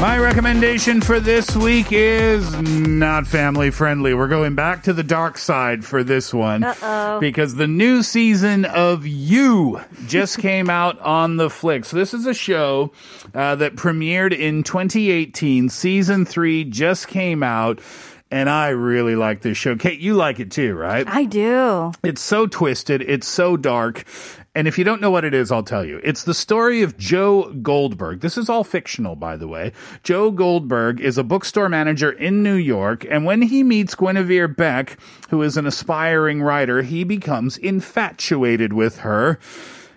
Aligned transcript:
My 0.00 0.18
recommendation 0.18 1.00
for 1.00 1.18
this 1.20 1.54
week 1.56 1.86
is 1.90 2.52
not 2.60 3.26
family 3.26 3.70
friendly. 3.70 4.12
We're 4.12 4.28
going 4.28 4.54
back 4.54 4.82
to 4.82 4.92
the 4.92 5.04
dark 5.04 5.38
side 5.38 5.84
for 5.84 6.02
this 6.04 6.34
one. 6.34 6.62
Uh-oh. 6.64 7.20
Because 7.20 7.54
the 7.54 7.68
new 7.68 8.02
season 8.02 8.64
of 8.66 9.06
You 9.06 9.80
just 10.06 10.38
came 10.38 10.68
out 10.70 10.98
on 10.98 11.36
the 11.36 11.48
flick. 11.48 11.84
So 11.86 11.96
this 11.96 12.12
is 12.12 12.26
a 12.26 12.34
show 12.34 12.92
uh, 13.34 13.54
that 13.54 13.76
premiered 13.76 14.36
in 14.36 14.62
2018. 14.64 15.68
Season 15.70 16.26
three 16.26 16.64
just 16.64 17.08
came 17.08 17.42
out. 17.42 17.80
And 18.30 18.50
I 18.50 18.70
really 18.70 19.14
like 19.14 19.42
this 19.42 19.56
show. 19.56 19.76
Kate, 19.76 20.00
you 20.00 20.14
like 20.14 20.40
it 20.40 20.50
too, 20.50 20.74
right? 20.74 21.06
I 21.06 21.24
do. 21.24 21.92
It's 22.02 22.20
so 22.20 22.48
twisted. 22.48 23.00
It's 23.00 23.28
so 23.28 23.56
dark. 23.56 24.04
And 24.56 24.68
if 24.68 24.78
you 24.78 24.84
don't 24.84 25.00
know 25.00 25.10
what 25.10 25.24
it 25.24 25.34
is, 25.34 25.50
I'll 25.50 25.64
tell 25.64 25.84
you. 25.84 26.00
It's 26.04 26.22
the 26.22 26.34
story 26.34 26.82
of 26.82 26.96
Joe 26.96 27.52
Goldberg. 27.54 28.20
This 28.20 28.38
is 28.38 28.48
all 28.48 28.62
fictional, 28.62 29.16
by 29.16 29.36
the 29.36 29.48
way. 29.48 29.72
Joe 30.04 30.30
Goldberg 30.30 31.00
is 31.00 31.18
a 31.18 31.24
bookstore 31.24 31.68
manager 31.68 32.12
in 32.12 32.44
New 32.44 32.54
York. 32.54 33.04
And 33.10 33.24
when 33.24 33.42
he 33.42 33.64
meets 33.64 33.96
Guinevere 33.96 34.46
Beck, 34.46 34.96
who 35.30 35.42
is 35.42 35.56
an 35.56 35.66
aspiring 35.66 36.40
writer, 36.40 36.82
he 36.82 37.02
becomes 37.02 37.56
infatuated 37.56 38.72
with 38.72 38.98
her. 38.98 39.40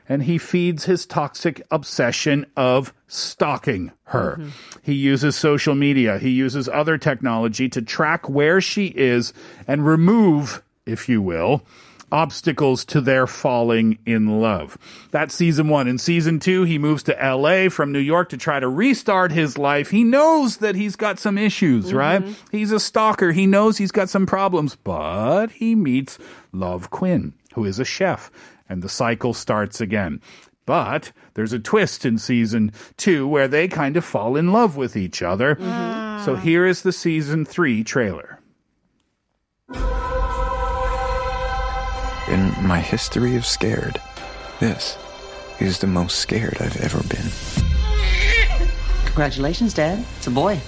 And 0.10 0.24
he 0.24 0.38
feeds 0.38 0.86
his 0.86 1.05
toxic 1.05 1.62
obsession 1.70 2.46
of 2.55 2.94
stalking 3.08 3.92
her. 4.05 4.38
Mm-hmm. 4.40 4.50
He 4.82 4.94
uses 4.94 5.36
social 5.36 5.76
media. 5.76 6.18
He 6.18 6.30
uses 6.30 6.68
other 6.70 6.98
technology 6.98 7.70
to 7.70 7.82
track 7.82 8.28
where 8.28 8.60
she 8.62 8.88
is 8.88 9.34
and 9.68 9.86
remove, 9.86 10.64
if 10.86 11.10
you 11.10 11.21
will, 11.21 11.64
obstacles 12.12 12.86
to 12.86 13.02
their 13.02 13.27
falling 13.27 14.00
in 14.05 14.41
love. 14.41 14.77
That's 15.12 15.36
season 15.36 15.70
one. 15.70 15.88
In 15.88 15.98
season 15.98 16.40
two, 16.40 16.64
he 16.64 16.77
moves 16.77 17.04
to 17.04 17.14
LA 17.14 17.70
from 17.70 17.91
New 17.91 17.99
York 17.99 18.30
to 18.30 18.38
try 18.38 18.60
to 18.60 18.68
restart 18.68 19.32
his 19.32 19.58
life. 19.58 19.90
He 19.90 20.04
knows 20.04 20.58
that 20.58 20.76
he's 20.76 20.96
got 20.96 21.20
some 21.20 21.38
issues, 21.38 21.88
mm-hmm. 21.88 21.98
right? 21.98 22.24
He's 22.52 22.72
a 22.72 22.80
stalker. 22.80 23.32
He 23.32 23.46
knows 23.46 23.77
he's 23.77 23.91
got 23.91 24.10
some 24.10 24.26
problems, 24.26 24.76
but 24.76 25.52
he 25.52 25.76
meets 25.76 26.18
Love 26.52 26.90
Quinn, 26.90 27.34
who 27.54 27.66
is 27.66 27.80
a 27.80 27.86
chef, 27.86 28.32
and 28.70 28.82
the 28.82 28.90
cycle 28.90 29.34
starts 29.34 29.82
again. 29.82 30.21
But 30.66 31.14
there's 31.34 31.54
a 31.54 31.60
twist 31.60 32.05
in 32.05 32.18
season 32.18 32.74
two 32.98 33.27
where 33.27 33.48
they 33.48 33.68
kind 33.70 33.96
of 33.96 34.04
fall 34.04 34.36
in 34.36 34.52
love 34.52 34.76
with 34.76 34.98
each 34.98 35.21
other. 35.21 35.55
Mm-hmm. 35.55 36.26
So 36.26 36.36
here 36.36 36.66
is 36.66 36.82
the 36.82 36.92
season 36.92 37.46
three 37.46 37.84
trailer. 37.86 38.37
In 42.68 42.70
my 42.70 42.82
history 42.82 43.37
of 43.37 43.46
scared, 43.46 44.01
this 44.60 44.98
is 45.57 45.79
the 45.79 45.87
most 45.87 46.20
scared 46.20 46.57
I've 46.60 46.76
ever 46.82 47.01
been. 47.04 47.32
Congratulations, 49.05 49.74
Dad. 49.74 50.04
It's 50.18 50.27
a 50.27 50.32
boy. 50.32 50.59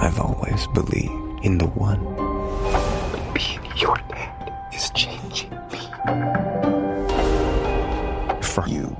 I've 0.00 0.18
always 0.18 0.66
believed 0.68 1.44
in 1.44 1.58
the 1.58 1.66
one. 1.66 2.02
But 3.12 3.34
being 3.34 3.60
your 3.76 3.96
dad 4.08 4.50
is 4.72 4.88
changing 4.92 5.50
me. 5.70 5.80
For 8.40 8.66
you, 8.66 8.96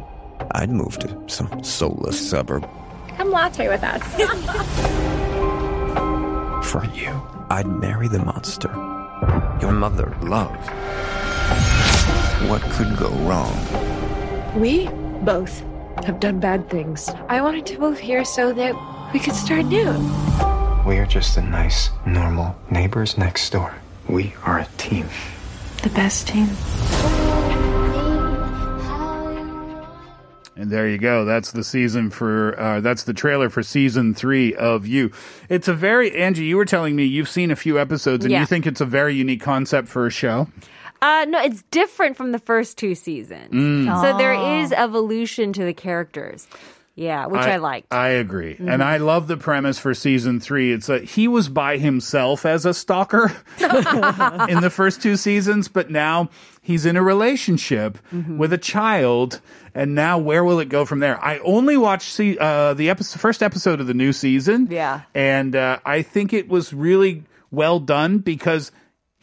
I'd 0.50 0.68
move 0.68 0.98
to 0.98 1.22
some 1.26 1.64
soulless 1.64 2.28
suburb. 2.28 2.68
Come 3.16 3.30
latte 3.30 3.68
with 3.70 3.82
us. 3.82 4.02
For 6.70 6.84
you, 6.92 7.18
I'd 7.48 7.66
marry 7.66 8.08
the 8.08 8.18
monster 8.18 8.95
your 9.60 9.72
mother 9.72 10.16
loved. 10.20 10.70
What 12.50 12.62
could 12.62 12.96
go 12.96 13.10
wrong? 13.26 13.54
We 14.58 14.88
both 15.22 15.62
have 16.04 16.20
done 16.20 16.40
bad 16.40 16.68
things. 16.68 17.08
I 17.28 17.40
wanted 17.40 17.66
to 17.66 17.78
move 17.78 17.98
here 17.98 18.24
so 18.24 18.52
that 18.52 18.74
we 19.12 19.20
could 19.20 19.34
start 19.34 19.66
new. 19.66 19.92
We're 20.86 21.06
just 21.06 21.34
the 21.34 21.42
nice, 21.42 21.90
normal 22.04 22.54
neighbors 22.70 23.18
next 23.18 23.50
door. 23.50 23.74
We 24.08 24.34
are 24.44 24.60
a 24.60 24.68
team. 24.76 25.08
The 25.82 25.90
best 25.90 26.28
team. 26.28 26.48
And 30.58 30.70
there 30.70 30.88
you 30.88 30.96
go. 30.96 31.24
That's 31.26 31.52
the 31.52 31.62
season 31.62 32.08
for, 32.10 32.58
uh, 32.58 32.80
that's 32.80 33.02
the 33.04 33.12
trailer 33.12 33.50
for 33.50 33.62
season 33.62 34.14
three 34.14 34.54
of 34.54 34.86
You. 34.86 35.10
It's 35.50 35.68
a 35.68 35.74
very, 35.74 36.16
Angie, 36.16 36.44
you 36.46 36.56
were 36.56 36.64
telling 36.64 36.96
me 36.96 37.04
you've 37.04 37.28
seen 37.28 37.50
a 37.50 37.56
few 37.56 37.78
episodes 37.78 38.24
and 38.24 38.32
Yeah. 38.32 38.40
you 38.40 38.46
think 38.46 38.66
it's 38.66 38.80
a 38.80 38.86
very 38.86 39.14
unique 39.14 39.42
concept 39.42 39.86
for 39.88 40.06
a 40.06 40.10
show. 40.10 40.48
Uh, 41.02 41.26
no, 41.28 41.42
it's 41.42 41.62
different 41.70 42.16
from 42.16 42.32
the 42.32 42.38
first 42.38 42.78
two 42.78 42.94
seasons. 42.94 43.50
So 43.52 44.16
there 44.16 44.32
is 44.62 44.72
evolution 44.72 45.52
to 45.52 45.62
the 45.64 45.74
characters. 45.74 46.48
Yeah, 46.96 47.26
which 47.26 47.42
I, 47.42 47.56
liked. 47.56 47.92
I 47.92 48.08
agree. 48.08 48.56
And 48.58 48.82
I 48.82 48.96
love 48.96 49.28
the 49.28 49.36
premise 49.36 49.78
for 49.78 49.92
season 49.92 50.40
three. 50.40 50.72
It's 50.72 50.86
that 50.86 51.04
he 51.04 51.28
was 51.28 51.50
by 51.50 51.76
himself 51.76 52.46
as 52.46 52.64
a 52.64 52.72
stalker 52.72 53.26
in 54.48 54.62
the 54.62 54.72
first 54.74 55.02
two 55.02 55.16
seasons, 55.16 55.68
but 55.68 55.90
now 55.90 56.30
he's 56.62 56.86
in 56.86 56.96
a 56.96 57.02
relationship 57.02 57.98
with 58.10 58.50
a 58.54 58.58
child. 58.58 59.42
And 59.74 59.94
now 59.94 60.16
where 60.16 60.42
will 60.42 60.58
it 60.58 60.70
go 60.70 60.86
from 60.86 61.00
there? 61.00 61.22
I 61.22 61.38
only 61.40 61.76
watched 61.76 62.10
see, 62.10 62.38
uh, 62.38 62.72
the 62.72 62.88
episode, 62.88 63.20
first 63.20 63.42
episode 63.42 63.78
of 63.78 63.86
the 63.86 63.94
new 63.94 64.14
season. 64.14 64.68
Yeah. 64.70 65.02
And 65.14 65.54
uh, 65.54 65.80
I 65.84 66.00
think 66.00 66.32
it 66.32 66.48
was 66.48 66.72
really 66.72 67.24
well 67.50 67.78
done 67.78 68.18
because 68.18 68.72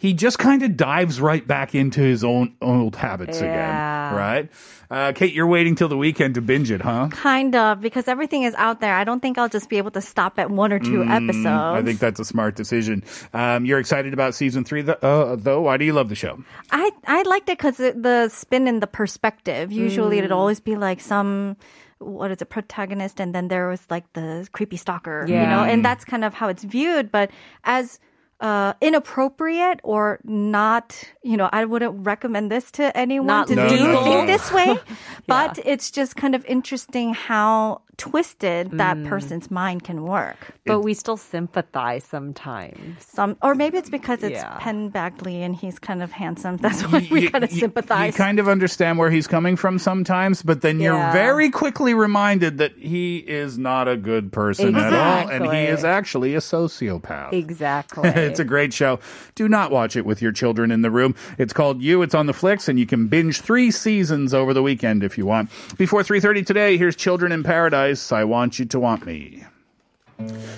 he 0.04 0.14
just 0.14 0.38
kind 0.38 0.62
of 0.64 0.76
dives 0.76 1.22
right 1.22 1.48
back 1.48 1.74
into 1.74 2.02
his 2.02 2.26
own 2.26 2.54
old 2.62 2.94
habits 2.98 3.40
Yeah. 3.40 3.48
again. 3.48 4.20
Right? 4.20 4.50
Uh, 4.92 5.14
Kate, 5.14 5.32
you're 5.34 5.48
waiting 5.48 5.76
till 5.76 5.88
the 5.88 5.96
weekend 5.98 6.36
to 6.36 6.42
binge 6.42 6.70
it, 6.70 6.82
huh? 6.82 7.08
kind 7.10 7.56
of, 7.56 7.80
because 7.80 8.10
everything 8.10 8.44
is 8.44 8.54
out 8.56 8.82
there. 8.82 8.94
I 8.96 9.06
don't 9.06 9.22
think 9.22 9.38
I'll 9.38 9.48
just 9.48 9.70
be 9.70 9.78
able 9.78 9.92
to 9.92 10.02
stop 10.02 10.38
at 10.38 10.52
one 10.52 10.74
or 10.74 10.80
two 10.80 11.04
episodes. 11.04 11.48
I 11.48 11.82
think 11.82 12.00
that's 12.00 12.20
a 12.20 12.26
smart 12.26 12.56
decision. 12.58 13.02
Um, 13.34 13.64
you're 13.66 13.80
excited 13.80 14.12
about 14.14 14.36
season 14.36 14.66
three, 14.66 14.84
th- 14.84 14.98
uh, 15.02 15.38
though. 15.40 15.62
Why 15.62 15.78
do 15.78 15.86
you 15.86 15.94
love 15.94 16.10
the 16.10 16.16
show? 16.16 16.44
I 16.70 16.92
I 17.08 17.24
liked 17.24 17.48
it 17.48 17.58
because 17.58 17.78
the 17.78 18.28
spin 18.30 18.68
and 18.68 18.84
the 18.84 18.88
perspective. 18.88 19.72
Usually, 19.72 20.18
it'd 20.20 20.34
always 20.34 20.60
be 20.60 20.76
like 20.76 21.00
some 21.00 21.56
what 22.00 22.30
is 22.32 22.42
it 22.42 22.50
protagonist, 22.52 23.22
and 23.22 23.34
then 23.34 23.48
there 23.48 23.70
was 23.70 23.88
like 23.90 24.04
the 24.14 24.46
creepy 24.52 24.76
stalker. 24.78 25.24
You 25.28 25.48
know, 25.48 25.64
and 25.64 25.80
that's 25.84 26.04
kind 26.04 26.26
of 26.28 26.34
how 26.36 26.50
it's 26.50 26.66
viewed. 26.68 27.10
But 27.10 27.32
as 27.64 28.00
uh, 28.44 28.74
inappropriate 28.82 29.80
or 29.84 30.20
not, 30.26 31.02
you 31.24 31.38
know, 31.38 31.50
I 31.52 31.64
wouldn't 31.66 32.06
recommend 32.06 32.52
this 32.52 32.70
to 32.72 32.96
anyone 32.96 33.28
Not 33.28 33.48
to 33.48 33.56
No, 33.56 33.70
do 33.70 33.78
no. 33.94 34.04
think 34.04 34.28
this 34.28 34.52
way. 34.52 34.78
But 35.28 35.58
it's 35.64 35.90
just 35.90 36.16
kind 36.18 36.36
of 36.36 36.44
interesting 36.46 37.14
how 37.14 37.82
twisted 37.96 38.72
that 38.72 38.98
person's 39.06 39.50
mind 39.52 39.84
can 39.84 40.04
work. 40.04 40.36
But 40.66 40.82
we 40.82 40.94
still 40.96 41.16
sympathize 41.16 42.04
sometimes. 42.04 43.06
Some, 43.06 43.38
or 43.42 43.56
maybe 43.56 43.78
it's 43.78 43.90
because 43.90 44.24
it's 44.24 44.34
Yeah. 44.42 44.58
Penn 44.60 44.92
Badgley 44.92 45.38
and 45.46 45.56
he's 45.56 45.80
kind 45.80 46.02
of 46.04 46.12
handsome. 46.12 46.58
That's 46.66 46.82
why 46.84 47.08
we 47.10 47.22
You- 47.22 47.30
kind 47.32 47.44
of 47.46 47.52
sympathize. 47.52 48.08
You 48.08 48.18
kind 48.18 48.40
of 48.40 48.50
understand 48.50 48.98
where 48.98 49.10
he's 49.12 49.28
coming 49.28 49.56
from 49.56 49.80
sometimes, 49.80 50.42
but 50.44 50.62
then 50.62 50.80
you're 50.82 50.96
Yeah. 50.98 51.14
very 51.14 51.50
quickly 51.52 51.94
reminded 51.94 52.58
that 52.58 52.74
he 52.78 53.18
is 53.20 53.58
not 53.58 53.88
a 53.88 53.96
good 53.96 54.34
person 54.34 54.76
at 54.76 54.92
all, 54.92 55.30
and 55.30 55.46
he 55.54 55.62
is 55.64 55.86
actually 55.86 56.36
a 56.36 56.40
sociopath. 56.40 57.32
Exactly. 57.32 58.10
It's 58.34 58.40
a 58.40 58.44
great 58.44 58.74
show. 58.74 59.00
Do 59.36 59.48
not 59.48 59.70
watch 59.70 59.96
it 59.96 60.08
with 60.08 60.20
your 60.20 60.32
children 60.32 60.72
in 60.72 60.82
the 60.82 60.90
room. 60.90 61.14
It's 61.38 61.54
called 61.54 61.84
You. 61.84 62.02
It's 62.02 62.16
on 62.16 62.26
the 62.26 62.34
flicks, 62.34 62.68
and 62.68 62.80
you 62.80 62.88
can 62.88 63.06
binge 63.06 63.42
three 63.42 63.70
seasons 63.70 64.34
over 64.34 64.56
the 64.56 64.64
weekend 64.64 65.04
if 65.04 65.20
you 65.20 65.28
want. 65.28 65.52
Before 65.78 66.02
3.30 66.02 66.44
today, 66.44 66.76
here's 66.76 66.96
Children 66.96 67.32
in 67.32 67.44
Paradise. 67.44 68.12
I 68.12 68.24
Want 68.24 68.58
You 68.58 68.66
to 68.66 68.80
Want 68.80 69.06
Me. 69.06 69.44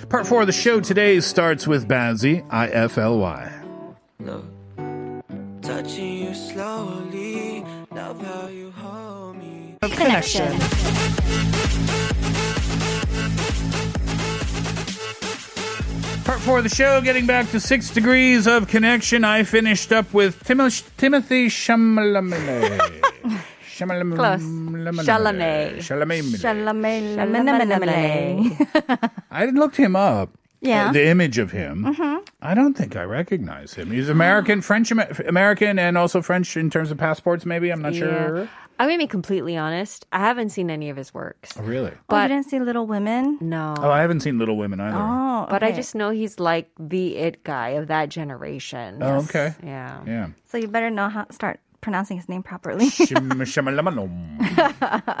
Part 0.08 0.26
four 0.26 0.40
of 0.40 0.46
the 0.46 0.54
show 0.54 0.80
today 0.80 1.20
starts 1.20 1.66
with 1.66 1.86
Bazzi, 1.86 2.46
I-F-L-Y. 2.48 3.52
Touching 5.60 6.12
you 6.14 6.34
slowly, 6.34 7.62
love 7.90 8.24
how 8.24 8.48
you 8.48 8.70
hold 8.70 9.36
me. 9.36 9.76
connection. 9.82 10.56
Part 16.26 16.40
four 16.40 16.58
of 16.58 16.64
the 16.64 16.70
show, 16.70 17.00
getting 17.00 17.24
back 17.26 17.48
to 17.50 17.60
six 17.60 17.88
degrees 17.90 18.48
of 18.48 18.66
connection. 18.66 19.22
I 19.24 19.44
finished 19.44 19.92
up 19.92 20.12
with 20.12 20.42
Timoth- 20.42 20.90
Timothy 20.96 21.46
Chalamet. 21.46 23.00
Chalamet. 23.76 24.16
Close. 24.16 24.42
Chalamet. 25.06 25.76
Chalamet. 25.76 27.16
Chalamet. 27.16 29.10
I 29.30 29.46
looked 29.46 29.76
him 29.76 29.94
up. 29.94 30.30
Yeah. 30.60 30.88
uh, 30.88 30.92
the 30.92 31.06
image 31.06 31.38
of 31.38 31.52
him. 31.52 31.86
I 32.42 32.54
don't 32.54 32.74
think 32.74 32.96
I 32.96 33.04
recognize 33.04 33.74
him. 33.74 33.92
He's 33.92 34.08
American, 34.08 34.62
French 34.62 34.90
American, 34.90 35.78
and 35.78 35.96
also 35.96 36.22
French 36.22 36.56
in 36.56 36.70
terms 36.70 36.90
of 36.90 36.98
passports. 36.98 37.46
Maybe 37.46 37.70
I'm 37.70 37.82
not 37.82 37.94
sure. 37.94 38.48
I'm 38.78 38.88
gonna 38.88 38.98
be 38.98 39.06
completely 39.06 39.56
honest. 39.56 40.06
I 40.12 40.18
haven't 40.18 40.50
seen 40.50 40.70
any 40.70 40.90
of 40.90 40.96
his 40.96 41.14
works. 41.14 41.52
Oh, 41.58 41.62
really? 41.62 41.92
oh, 42.08 42.22
you 42.22 42.28
didn't 42.28 42.46
see 42.46 42.60
Little 42.60 42.86
Women? 42.86 43.38
no. 43.40 43.74
Oh, 43.78 43.90
I 43.90 44.00
haven't 44.00 44.20
seen 44.20 44.38
Little 44.38 44.56
Women 44.56 44.80
either. 44.80 44.96
Oh, 44.96 45.46
but 45.48 45.62
I 45.62 45.72
just 45.72 45.94
know 45.94 46.10
he's 46.10 46.38
like 46.38 46.70
the 46.78 47.16
it 47.16 47.44
guy 47.44 47.70
of 47.70 47.88
that 47.88 48.08
generation. 48.08 48.98
Oh, 49.02 49.18
okay. 49.24 49.54
Yeah. 49.62 50.02
Yeah. 50.06 50.28
So 50.44 50.58
you 50.58 50.68
better 50.68 50.90
know 50.90 51.08
how 51.08 51.26
start 51.30 51.60
pronouncing 51.86 52.16
his 52.16 52.28
name 52.28 52.42
properly. 52.42 52.90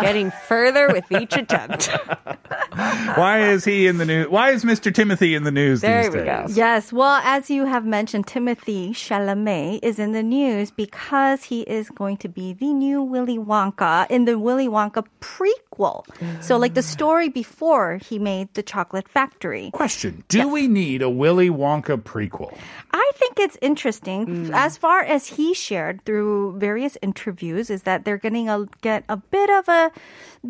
Getting 0.00 0.32
further 0.48 0.88
with 0.88 1.04
each 1.12 1.36
attempt. 1.36 1.86
Why 3.14 3.50
is 3.50 3.64
he 3.64 3.86
in 3.86 3.98
the 3.98 4.04
news? 4.04 4.28
Why 4.28 4.50
is 4.50 4.64
Mr. 4.64 4.92
Timothy 4.92 5.36
in 5.36 5.44
the 5.44 5.52
news 5.52 5.80
There 5.80 6.02
these 6.02 6.12
we 6.12 6.24
go. 6.24 6.46
Yes, 6.48 6.92
well, 6.92 7.20
as 7.22 7.50
you 7.50 7.66
have 7.66 7.86
mentioned, 7.86 8.26
Timothy 8.26 8.90
Chalamet 8.90 9.78
is 9.84 10.00
in 10.00 10.10
the 10.10 10.24
news 10.24 10.72
because 10.72 11.44
he 11.44 11.60
is 11.62 11.88
going 11.90 12.16
to 12.16 12.28
be 12.28 12.52
the 12.52 12.72
new 12.72 13.00
Willy 13.00 13.38
Wonka 13.38 14.10
in 14.10 14.24
the 14.24 14.36
Willy 14.36 14.66
Wonka 14.66 15.06
prequel. 15.20 16.04
So, 16.42 16.56
like 16.56 16.74
the 16.74 16.82
story 16.82 17.28
before 17.28 17.98
he 17.98 18.18
made 18.18 18.52
the 18.54 18.64
Chocolate 18.64 19.08
Factory. 19.08 19.70
Question: 19.72 20.24
Do 20.26 20.48
we 20.48 20.66
need 20.66 21.00
a 21.00 21.08
Willy 21.08 21.48
Wonka 21.48 22.02
prequel? 22.02 22.52
I 22.92 23.12
think 23.14 23.38
it's 23.38 23.56
interesting. 23.62 24.26
Mm. 24.26 24.50
As 24.52 24.76
far 24.76 25.00
as 25.00 25.28
he 25.28 25.54
shared 25.54 26.04
through 26.04 26.55
various 26.56 26.96
interviews, 27.02 27.70
is 27.70 27.82
that 27.82 28.04
they're 28.04 28.18
going 28.18 28.46
to 28.46 28.68
get 28.80 29.04
a 29.08 29.16
bit 29.16 29.50
of 29.50 29.68
a 29.68 29.92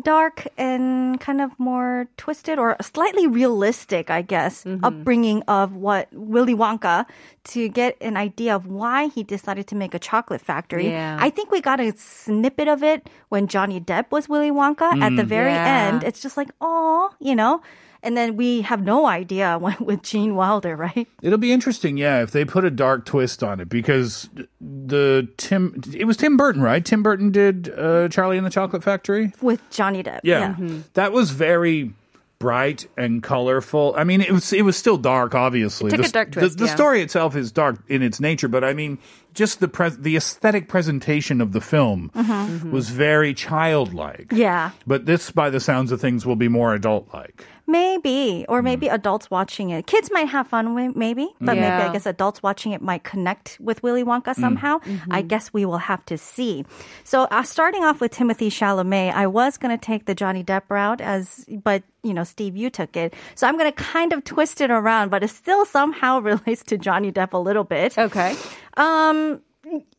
dark 0.03 0.47
and 0.57 1.19
kind 1.19 1.41
of 1.41 1.59
more 1.59 2.07
twisted 2.17 2.59
or 2.59 2.75
slightly 2.81 3.27
realistic, 3.27 4.09
I 4.09 4.21
guess, 4.21 4.63
mm-hmm. 4.63 4.83
upbringing 4.83 5.43
of 5.47 5.75
what 5.75 6.07
Willy 6.11 6.55
Wonka 6.55 7.05
to 7.45 7.69
get 7.69 7.97
an 8.01 8.17
idea 8.17 8.55
of 8.55 8.67
why 8.67 9.07
he 9.07 9.23
decided 9.23 9.67
to 9.67 9.75
make 9.75 9.93
a 9.93 9.99
chocolate 9.99 10.41
factory. 10.41 10.89
Yeah. 10.89 11.17
I 11.19 11.29
think 11.29 11.51
we 11.51 11.61
got 11.61 11.79
a 11.79 11.93
snippet 11.97 12.67
of 12.67 12.83
it 12.83 13.09
when 13.29 13.47
Johnny 13.47 13.79
Depp 13.79 14.11
was 14.11 14.27
Willy 14.27 14.51
Wonka 14.51 14.99
at 15.01 15.15
the 15.15 15.23
mm, 15.23 15.27
very 15.27 15.53
Yeah. 15.53 15.87
end. 15.87 16.03
It's 16.03 16.21
just 16.21 16.37
like, 16.37 16.49
oh, 16.61 17.11
you 17.19 17.35
know. 17.35 17.61
And 18.03 18.15
then 18.15 18.35
we 18.35 18.61
have 18.61 18.81
no 18.81 19.05
idea 19.05 19.57
when, 19.61 19.75
with 19.79 20.03
Gene 20.03 20.35
Wilder, 20.35 20.75
right? 20.75 21.07
It'll 21.21 21.37
be 21.37 21.51
interesting, 21.51 21.97
yeah, 21.97 22.21
if 22.21 22.31
they 22.31 22.45
put 22.45 22.65
a 22.65 22.71
dark 22.71 23.05
twist 23.05 23.43
on 23.43 23.59
it 23.59 23.69
because 23.69 24.29
the 24.61 25.27
Tim, 25.37 25.81
it 25.93 26.05
was 26.05 26.17
Tim 26.17 26.37
Burton, 26.37 26.61
right? 26.61 26.83
Tim 26.83 27.03
Burton 27.03 27.31
did 27.31 27.73
uh, 27.77 28.09
Charlie 28.09 28.37
and 28.37 28.45
the 28.45 28.51
Chocolate 28.51 28.83
Factory. 28.83 29.33
with 29.41 29.61
Johnny 29.69 30.03
Depp. 30.03 30.21
Yeah, 30.23 30.53
mm-hmm. 30.53 30.81
that 30.93 31.11
was 31.11 31.31
very 31.31 31.93
bright 32.39 32.87
and 32.97 33.23
colorful. 33.23 33.93
I 33.97 34.03
mean, 34.03 34.21
it 34.21 34.31
was 34.31 34.53
it 34.53 34.63
was 34.63 34.77
still 34.77 34.97
dark, 34.97 35.35
obviously. 35.35 35.87
It 35.87 35.91
took 35.91 36.01
the, 36.01 36.09
a 36.09 36.11
dark 36.11 36.31
twist, 36.31 36.57
The, 36.57 36.65
yeah. 36.65 36.75
story 36.75 37.01
itself 37.01 37.35
is 37.35 37.51
dark 37.51 37.79
in 37.87 38.01
its 38.01 38.19
nature, 38.19 38.47
but 38.47 38.63
I 38.63 38.73
mean, 38.73 38.97
just 39.33 39.59
the 39.59 39.67
pres 39.67 39.97
the 39.97 40.15
aesthetic 40.15 40.67
presentation 40.67 41.41
of 41.41 41.51
the 41.51 41.61
film 41.61 42.11
mm-hmm. 42.15 42.31
Mm-hmm. 42.31 42.71
was 42.71 42.89
very 42.89 43.33
childlike. 43.33 44.31
Yeah, 44.31 44.71
But 44.85 45.05
this, 45.05 45.31
by 45.31 45.49
the 45.49 45.59
sounds 45.59 45.91
of 45.91 45.99
things, 46.01 46.25
will 46.25 46.35
be 46.35 46.47
more 46.47 46.73
adult-like. 46.73 47.45
Maybe, 47.67 48.45
or 48.47 48.61
maybe 48.61 48.87
adults 48.87 49.29
watching 49.29 49.69
it. 49.69 49.85
Kids 49.85 50.09
might 50.11 50.29
have 50.29 50.47
fun 50.47 50.73
with 50.73 50.95
maybe, 50.95 51.27
but 51.39 51.55
maybe 51.55 51.65
I 51.65 51.91
guess 51.91 52.05
adults 52.05 52.41
watching 52.41 52.71
it 52.71 52.81
might 52.81 53.03
connect 53.03 53.57
with 53.59 53.83
Willy 53.83 54.03
Wonka 54.03 54.33
somehow. 54.35 54.79
I 55.11 55.21
guess 55.21 55.53
we 55.53 55.65
will 55.65 55.77
have 55.77 56.05
to 56.05 56.17
see. 56.17 56.65
So, 57.03 57.23
uh, 57.23 57.43
starting 57.43 57.83
off 57.83 57.99
with 57.99 58.11
Timothy 58.11 58.49
Chalamet, 58.49 59.13
I 59.13 59.27
was 59.27 59.57
going 59.57 59.77
to 59.77 59.83
take 59.83 60.05
the 60.05 60.15
Johnny 60.15 60.43
Depp 60.43 60.63
route 60.69 61.01
as, 61.01 61.45
but 61.63 61.83
you 62.03 62.13
know, 62.13 62.23
Steve, 62.23 62.55
you 62.55 62.69
took 62.69 62.95
it. 62.95 63.13
So 63.35 63.47
I'm 63.47 63.57
going 63.57 63.69
to 63.69 63.75
kind 63.75 64.13
of 64.13 64.23
twist 64.23 64.61
it 64.61 64.71
around, 64.71 65.09
but 65.09 65.23
it 65.23 65.29
still 65.29 65.65
somehow 65.65 66.19
relates 66.31 66.63
to 66.63 66.77
Johnny 66.77 67.11
Depp 67.11 67.33
a 67.33 67.37
little 67.37 67.65
bit. 67.65 67.97
Okay. 67.97 68.35
Um, 68.77 69.41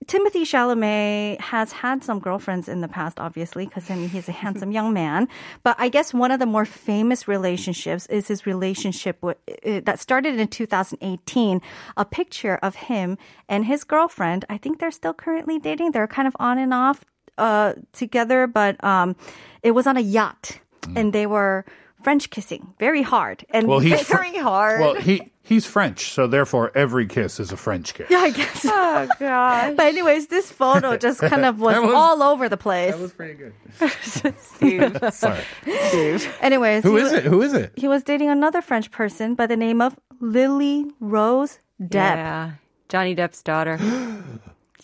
Timothy 0.07 0.45
Chalamet 0.45 1.41
has 1.41 1.73
had 1.73 2.03
some 2.03 2.19
girlfriends 2.19 2.69
in 2.69 2.81
the 2.81 2.89
past, 2.89 3.21
obviously, 3.21 3.67
because 3.67 3.91
I 3.91 3.97
mean 3.97 4.09
he's 4.09 4.29
a 4.29 4.33
handsome 4.33 4.73
young 4.73 4.93
man. 4.93 5.29
But 5.63 5.77
I 5.79 5.89
guess 5.89 6.15
one 6.15 6.31
of 6.31 6.39
the 6.41 6.47
more 6.47 6.65
famous 6.65 7.29
relationships 7.29 8.07
is 8.07 8.29
his 8.29 8.47
relationship 8.47 9.23
with, 9.23 9.37
uh, 9.67 9.81
that 9.85 10.01
started 10.01 10.39
in 10.39 10.49
2018. 10.49 11.61
A 11.97 12.05
picture 12.05 12.59
of 12.63 12.75
him 12.75 13.19
and 13.49 13.67
his 13.67 13.85
girlfriend. 13.85 14.45
I 14.49 14.57
think 14.57 14.79
they're 14.79 14.91
still 14.91 15.15
currently 15.15 15.59
dating. 15.59 15.93
They're 15.93 16.07
kind 16.07 16.27
of 16.29 16.37
on 16.39 16.59
and 16.59 16.73
off 16.73 17.05
uh, 17.37 17.75
together, 17.93 18.47
but 18.47 18.83
um, 18.83 19.17
it 19.63 19.73
was 19.73 19.87
on 19.87 19.97
a 19.97 20.01
yacht, 20.01 20.61
and 20.97 21.13
they 21.13 21.27
were 21.27 21.65
French 22.03 22.31
kissing 22.31 22.75
very 22.79 23.03
hard 23.03 23.45
and 23.51 23.67
Well, 23.67 23.81
he's 23.81 24.01
Fr- 24.07 24.17
very 24.17 24.37
hard. 24.37 24.81
Well, 24.81 24.95
he 24.95 25.31
he's 25.43 25.67
French, 25.67 26.13
so 26.13 26.27
therefore 26.27 26.71
every 26.75 27.07
kiss 27.07 27.41
is 27.41 27.51
a 27.53 27.57
French 27.57 27.95
kiss. 27.95 28.07
yeah, 28.11 28.19
I 28.19 28.31
guess. 28.31 28.65
Oh 28.65 29.09
gosh. 29.19 29.75
But 29.77 29.87
anyways, 29.87 30.29
this 30.29 30.51
photo 30.53 30.97
just 31.07 31.21
kind 31.21 31.45
of 31.45 31.59
was, 31.61 31.77
was- 31.81 31.95
all 31.95 32.23
over 32.23 32.49
the 32.49 32.57
place. 32.57 32.93
That 32.95 33.01
was 33.01 33.13
pretty 33.13 33.35
good. 33.35 33.53
Steve. 34.41 34.99
Sorry. 35.13 35.43
Steve. 35.89 36.35
Anyways, 36.41 36.83
who 36.85 36.97
is 36.97 37.11
he, 37.11 37.17
it? 37.19 37.25
Who 37.25 37.43
is 37.43 37.53
it? 37.55 37.73
He 37.77 37.89
was 37.89 38.03
dating 38.03 38.29
another 38.31 38.61
French 38.63 38.91
person 38.91 39.35
by 39.35 39.47
the 39.47 39.57
name 39.57 39.81
of 39.81 39.99
Lily 40.21 40.87
Rose 41.01 41.59
Depp. 41.81 41.93
Yeah. 42.17 42.51
Johnny 42.89 43.15
Depp's 43.15 43.43
daughter. 43.43 43.79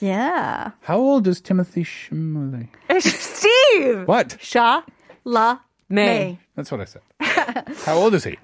Yeah. 0.01 0.73
How 0.83 0.99
old 0.99 1.27
is 1.29 1.41
Timothy 1.41 1.85
Chalamet? 1.85 2.69
Steve. 3.01 4.09
What? 4.09 4.37
Sha. 4.41 4.83
La 5.25 5.61
May. 5.89 6.07
May. 6.07 6.39
That's 6.57 6.71
what 6.71 6.81
I 6.81 6.85
said. 6.85 7.03
How 7.85 7.95
old 7.97 8.15
is 8.15 8.25
he? 8.25 8.39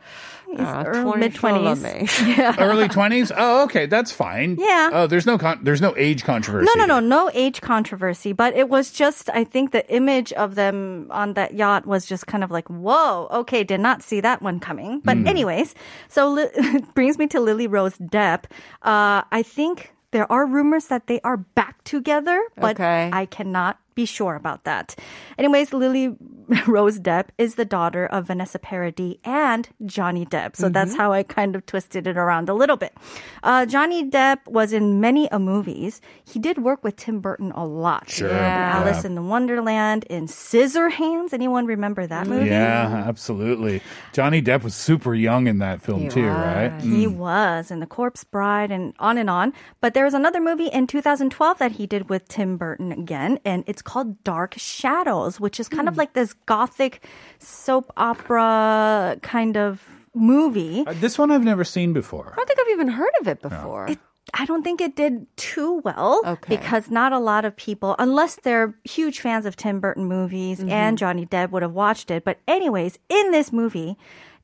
Uh, 0.59 0.83
early 0.85 1.17
mid-twenties. 1.21 1.81
May. 1.81 2.07
Early 2.59 2.89
twenties. 2.89 3.31
Oh, 3.37 3.63
okay, 3.65 3.87
that's 3.87 4.11
fine. 4.11 4.57
Yeah. 4.59 4.91
Oh, 4.93 5.07
there's 5.07 5.25
no 5.25 5.39
con- 5.39 5.61
there's 5.63 5.81
no 5.81 5.95
age 5.97 6.25
controversy. 6.25 6.67
No, 6.75 6.85
no, 6.85 6.99
no, 6.99 6.99
no 7.07 7.31
age 7.35 7.61
controversy, 7.61 8.33
but 8.33 8.57
it 8.57 8.69
was 8.69 8.91
just, 8.91 9.31
I 9.31 9.45
think 9.45 9.71
the 9.71 9.89
image 9.95 10.33
of 10.33 10.57
them 10.57 11.07
on 11.13 11.35
that 11.35 11.55
yacht 11.55 11.87
was 11.87 12.05
just 12.05 12.27
kind 12.27 12.43
of 12.43 12.51
like, 12.51 12.67
whoa, 12.69 13.29
okay, 13.31 13.63
did 13.63 13.79
not 13.81 14.03
see 14.03 14.21
that 14.23 14.43
one 14.43 14.59
coming. 14.59 15.01
But, 15.05 15.19
anyways, 15.19 15.77
so 16.09 16.29
li- 16.29 16.49
it 16.53 16.95
brings 16.95 17.17
me 17.17 17.29
to 17.29 17.39
Lily 17.39 17.69
Rose 17.69 17.97
Depp. 17.99 18.47
Uh, 18.83 19.23
I 19.31 19.45
think 19.47 19.93
there 20.11 20.31
are 20.33 20.47
rumors 20.47 20.87
that 20.89 21.07
they 21.07 21.21
are 21.21 21.37
back 21.37 21.85
together, 21.85 22.43
but 22.57 22.75
Okay. 22.75 23.09
I 23.13 23.27
cannot 23.27 23.79
be 24.01 24.07
sure 24.07 24.35
about 24.35 24.65
that. 24.65 24.97
Anyways, 25.37 25.75
Lily 25.75 26.17
Rose 26.67 26.99
Depp 26.99 27.27
is 27.37 27.57
the 27.57 27.67
daughter 27.67 28.07
of 28.07 28.27
Vanessa 28.29 28.59
Paradis 28.59 29.19
and 29.25 29.69
Johnny 29.85 30.25
Depp. 30.25 30.57
So 30.57 30.69
that's 30.71 30.93
mm-hmm. 30.93 31.01
how 31.01 31.13
I 31.13 31.23
kind 31.23 31.55
of 31.55 31.67
twisted 31.67 32.07
it 32.07 32.17
around 32.17 32.49
a 32.49 32.55
little 32.55 32.77
bit. 32.77 32.95
Uh, 33.43 33.67
Johnny 33.67 34.09
Depp 34.09 34.39
was 34.47 34.73
in 34.73 35.01
many 35.01 35.29
a 35.31 35.39
movies. 35.39 36.01
He 36.25 36.39
did 36.39 36.59
work 36.59 36.83
with 36.83 36.97
Tim 36.97 37.21
Burton 37.21 37.53
a 37.53 37.67
lot. 37.67 38.09
Sure. 38.09 38.31
Yeah. 38.31 38.81
Alice 38.81 39.05
in 39.05 39.15
the 39.15 39.23
Wonderland, 39.23 40.05
in 40.09 40.27
Scissorhands. 40.27 41.35
Anyone 41.35 41.67
remember 41.67 42.07
that 42.07 42.25
mm-hmm. 42.25 42.33
movie? 42.33 42.51
Yeah, 42.51 43.05
absolutely. 43.07 43.83
Johnny 44.15 44.41
Depp 44.41 44.63
was 44.63 44.75
super 44.75 45.15
young 45.15 45.47
in 45.47 45.59
that 45.59 45.83
film 45.83 46.03
He 46.03 46.09
too, 46.09 46.27
right? 46.27 46.73
was. 46.73 46.83
He 46.83 47.07
mm. 47.07 47.17
was 47.17 47.71
in 47.71 47.81
The 47.81 47.87
Corpse 47.87 48.25
Bride 48.25 48.71
and 48.71 48.95
on 48.99 49.19
and 49.19 49.29
on. 49.29 49.53
But 49.83 49.93
there 49.93 50.05
was 50.05 50.15
another 50.15 50.41
movie 50.41 50.69
in 50.69 50.87
2012 50.87 51.59
that 51.59 51.73
he 51.73 51.87
did 51.87 52.09
with 52.09 52.27
Tim 52.29 52.57
Burton 52.57 52.93
again, 52.93 53.39
and 53.45 53.63
it's 53.67 53.83
called 53.83 53.90
Dark 54.25 54.55
Shadows, 54.57 55.39
which 55.41 55.59
is 55.61 55.69
kind 55.69 55.89
of 55.89 55.97
like 55.97 56.13
this 56.13 56.33
gothic 56.47 57.05
soap 57.39 57.93
opera 57.97 59.17
kind 59.23 59.57
of 59.57 59.83
movie. 60.15 60.85
Uh, 60.87 60.95
this 60.95 61.19
one 61.19 61.31
I've 61.31 61.45
never 61.45 61.65
seen 61.65 61.93
before. 61.93 62.33
I 62.33 62.37
don't 62.37 62.47
think 62.47 62.61
I've 62.61 62.73
even 62.73 62.89
heard 62.89 63.13
of 63.21 63.29
it 63.29 63.43
before. 63.43 63.89
I 64.35 64.45
don't 64.47 64.63
think 64.63 64.81
it 64.81 64.95
did 64.95 65.27
too 65.37 65.81
well 65.85 66.23
Okay. 66.25 66.57
because 66.57 66.89
not 66.91 67.13
a 67.13 67.19
lot 67.19 67.45
of 67.45 67.57
people, 67.57 67.97
unless 67.99 68.37
they're 68.37 68.75
huge 68.85 69.19
fans 69.21 69.45
of 69.45 69.57
Tim 69.57 69.81
Burton 69.81 70.05
movies 70.05 70.61
and 70.61 70.97
Johnny 70.97 71.27
Depp, 71.27 71.51
would 71.51 71.63
have 71.63 71.73
watched 71.73 72.11
it. 72.13 72.25
But, 72.25 72.39
anyways, 72.47 72.99
in 73.09 73.33
this 73.33 73.53
movie 73.53 73.97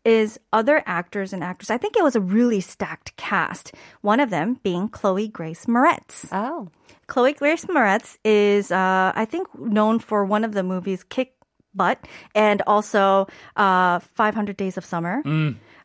is 0.04 0.40
other 0.52 0.82
actors 0.86 1.32
and 1.32 1.44
actors. 1.44 1.70
I 1.70 1.78
think 1.78 1.96
it 1.96 2.02
was 2.02 2.16
a 2.16 2.20
really 2.20 2.60
stacked 2.60 3.16
cast. 3.16 3.74
One 4.00 4.18
of 4.18 4.30
them 4.30 4.58
being 4.64 4.88
Chloe 4.88 5.28
Grace 5.28 5.66
Moretz. 5.66 6.28
oh. 6.32 6.68
Chloe 7.08 7.32
Grace 7.32 7.64
Moretz 7.66 8.18
is, 8.24 8.70
uh, 8.72 9.12
I 9.14 9.24
think, 9.24 9.46
known 9.58 9.98
for 9.98 10.24
one 10.24 10.44
of 10.44 10.52
the 10.52 10.62
movies 10.62 11.04
Kick 11.04 11.32
Butt 11.74 12.06
and 12.34 12.62
also 12.66 13.26
uh, 13.56 13.98
500 14.00 14.56
Days 14.56 14.76
of 14.76 14.84
Summer. 14.84 15.22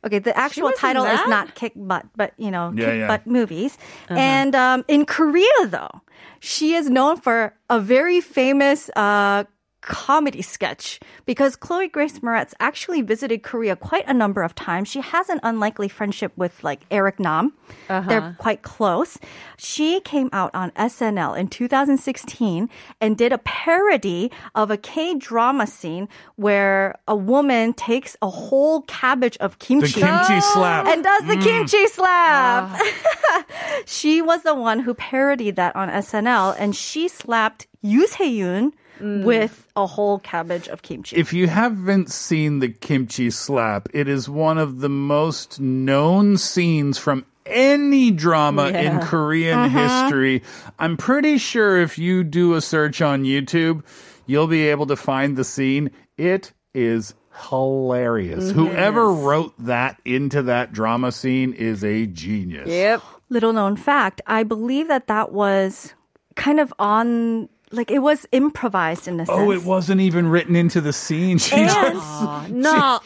Okay, 0.04 0.18
the 0.18 0.36
actual 0.36 0.72
title 0.72 1.06
is 1.06 1.20
not 1.28 1.54
Kick 1.54 1.74
Butt, 1.76 2.06
but 2.16 2.34
you 2.38 2.50
know, 2.50 2.74
Yeah, 2.76 2.86
Kick 2.86 3.00
yeah. 3.00 3.08
Butt 3.08 3.28
movies. 3.28 3.78
And 4.10 4.56
um, 4.56 4.84
in 4.88 5.06
Korea, 5.06 5.68
though, 5.68 6.02
she 6.40 6.74
is 6.74 6.90
known 6.90 7.18
for 7.18 7.54
a 7.70 7.80
very 7.80 8.20
famous 8.22 8.90
uh, 8.96 9.44
comedy 9.82 10.42
sketch 10.42 11.00
because 11.26 11.56
Chloe 11.56 11.88
Grace 11.88 12.20
Moretz 12.20 12.54
actually 12.60 13.02
visited 13.02 13.44
Korea 13.44 13.76
quite 13.76 14.08
a 14.08 14.14
number 14.14 14.44
of 14.44 14.56
times. 14.56 14.88
She 14.88 15.02
has 15.02 15.30
an 15.30 15.40
unlikely 15.44 15.88
friendship 15.88 16.32
with 16.36 16.64
like 16.64 16.82
Eric 16.90 17.20
Nam. 17.20 17.54
Uh-huh. 17.90 18.08
They're 18.08 18.36
quite 18.38 18.62
close. 18.62 19.18
She 19.58 20.00
came 20.02 20.30
out 20.34 20.54
on 20.54 20.72
SNL 20.72 21.38
in 21.38 21.48
2016 21.48 22.70
and 23.00 23.18
did 23.18 23.34
a 23.34 23.38
parody 23.40 24.32
of 24.56 24.72
a 24.72 24.78
K 24.78 25.16
drama 25.16 25.68
scene 25.68 26.08
where 26.36 26.96
a 27.08 27.16
woman 27.16 27.74
takes 27.74 28.16
a 28.22 28.30
whole 28.30 28.82
cabbage 28.84 29.38
of 29.38 29.60
kimchi, 29.60 29.88
The 29.88 29.94
kimchi 30.00 30.32
kimchi 30.32 30.42
slap. 30.42 30.88
and 30.88 31.04
does 31.04 31.24
the 31.28 31.36
mm. 31.36 31.44
kimchi 31.44 31.88
slap. 31.88 32.70
Ah. 32.74 33.46
she 33.86 34.22
was 34.22 34.44
the 34.44 34.56
one 34.56 34.80
who 34.80 34.94
parodied 34.94 35.56
that 35.56 35.76
on 35.76 35.90
SNL, 35.90 36.56
and 36.58 36.76
she 36.76 37.08
slapped 37.08 37.68
Yoo 37.82 38.08
Se-yoon 38.08 38.74
Mm. 39.02 39.24
with 39.24 39.68
a 39.76 39.88
whole 39.88 40.20
cabbage 40.20 40.68
of 40.68 40.84
kimchi. 40.84 41.16
If 41.18 41.34
you 41.34 41.48
haven't 41.48 42.12
seen 42.12 42.60
the 42.60 42.70
kimchi 42.70 43.32
slap, 43.32 43.90
it 43.94 44.08
is 44.08 44.30
one 44.30 44.60
of 44.60 44.80
the 44.80 44.90
most 44.90 45.60
known 45.60 46.38
scenes 46.38 47.00
from 47.00 47.26
any 47.46 48.12
drama 48.12 48.68
in 48.68 49.00
Korean 49.00 49.58
uh-huh. 49.58 50.04
history. 50.04 50.44
I'm 50.78 50.98
pretty 50.98 51.38
sure 51.38 51.82
if 51.82 51.98
you 51.98 52.24
do 52.24 52.54
a 52.54 52.62
search 52.62 53.02
on 53.02 53.24
YouTube, 53.24 53.84
you'll 54.28 54.48
be 54.48 54.68
able 54.70 54.86
to 54.88 54.96
find 54.96 55.36
the 55.36 55.44
scene. 55.44 55.92
It 56.18 56.54
is 56.74 57.14
hilarious. 57.50 58.46
Mm-hmm. 58.46 58.60
Whoever 58.60 59.12
wrote 59.12 59.54
that 59.60 60.00
into 60.06 60.44
that 60.44 60.74
drama 60.74 61.12
scene 61.12 61.54
is 61.54 61.84
a 61.84 62.06
genius. 62.06 62.70
Yep. 62.70 63.02
Little 63.30 63.54
known 63.54 63.78
fact, 63.78 64.22
I 64.28 64.44
believe 64.44 64.90
that 64.90 65.08
that 65.08 65.32
was 65.32 65.94
kind 66.36 66.60
of 66.60 66.74
on, 66.78 67.50
like 67.72 67.90
it 67.92 68.00
was 68.00 68.26
improvised 68.32 69.08
in 69.08 69.20
a 69.20 69.26
sense. 69.26 69.38
Oh, 69.40 69.52
it 69.52 69.64
wasn't 69.64 70.02
even 70.02 70.28
written 70.28 70.56
into 70.56 70.82
the 70.82 70.94
scene. 70.94 71.38
She 71.38 71.56
And- 71.56 71.70
just 71.70 72.50
No. 72.50 73.00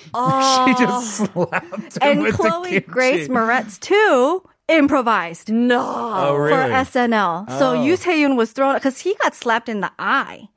she 0.65 0.73
just 0.83 1.15
slapped 1.17 1.73
him 1.97 2.01
And 2.01 2.21
with 2.23 2.35
Chloe 2.35 2.69
kimchi. 2.69 2.87
Grace 2.87 3.27
Moretz 3.27 3.79
too 3.79 4.43
improvised 4.67 5.49
No. 5.51 5.79
Oh, 5.81 6.35
for 6.35 6.43
really? 6.45 6.71
SNL. 6.71 7.47
So 7.59 7.71
Oh. 7.71 7.83
Yoo 7.83 7.95
Se-yoon 7.95 8.35
was 8.35 8.51
thrown 8.51 8.73
because 8.75 8.99
he 9.01 9.15
got 9.21 9.35
slapped 9.35 9.69
in 9.69 9.81
the 9.81 9.91
eye. 9.99 10.49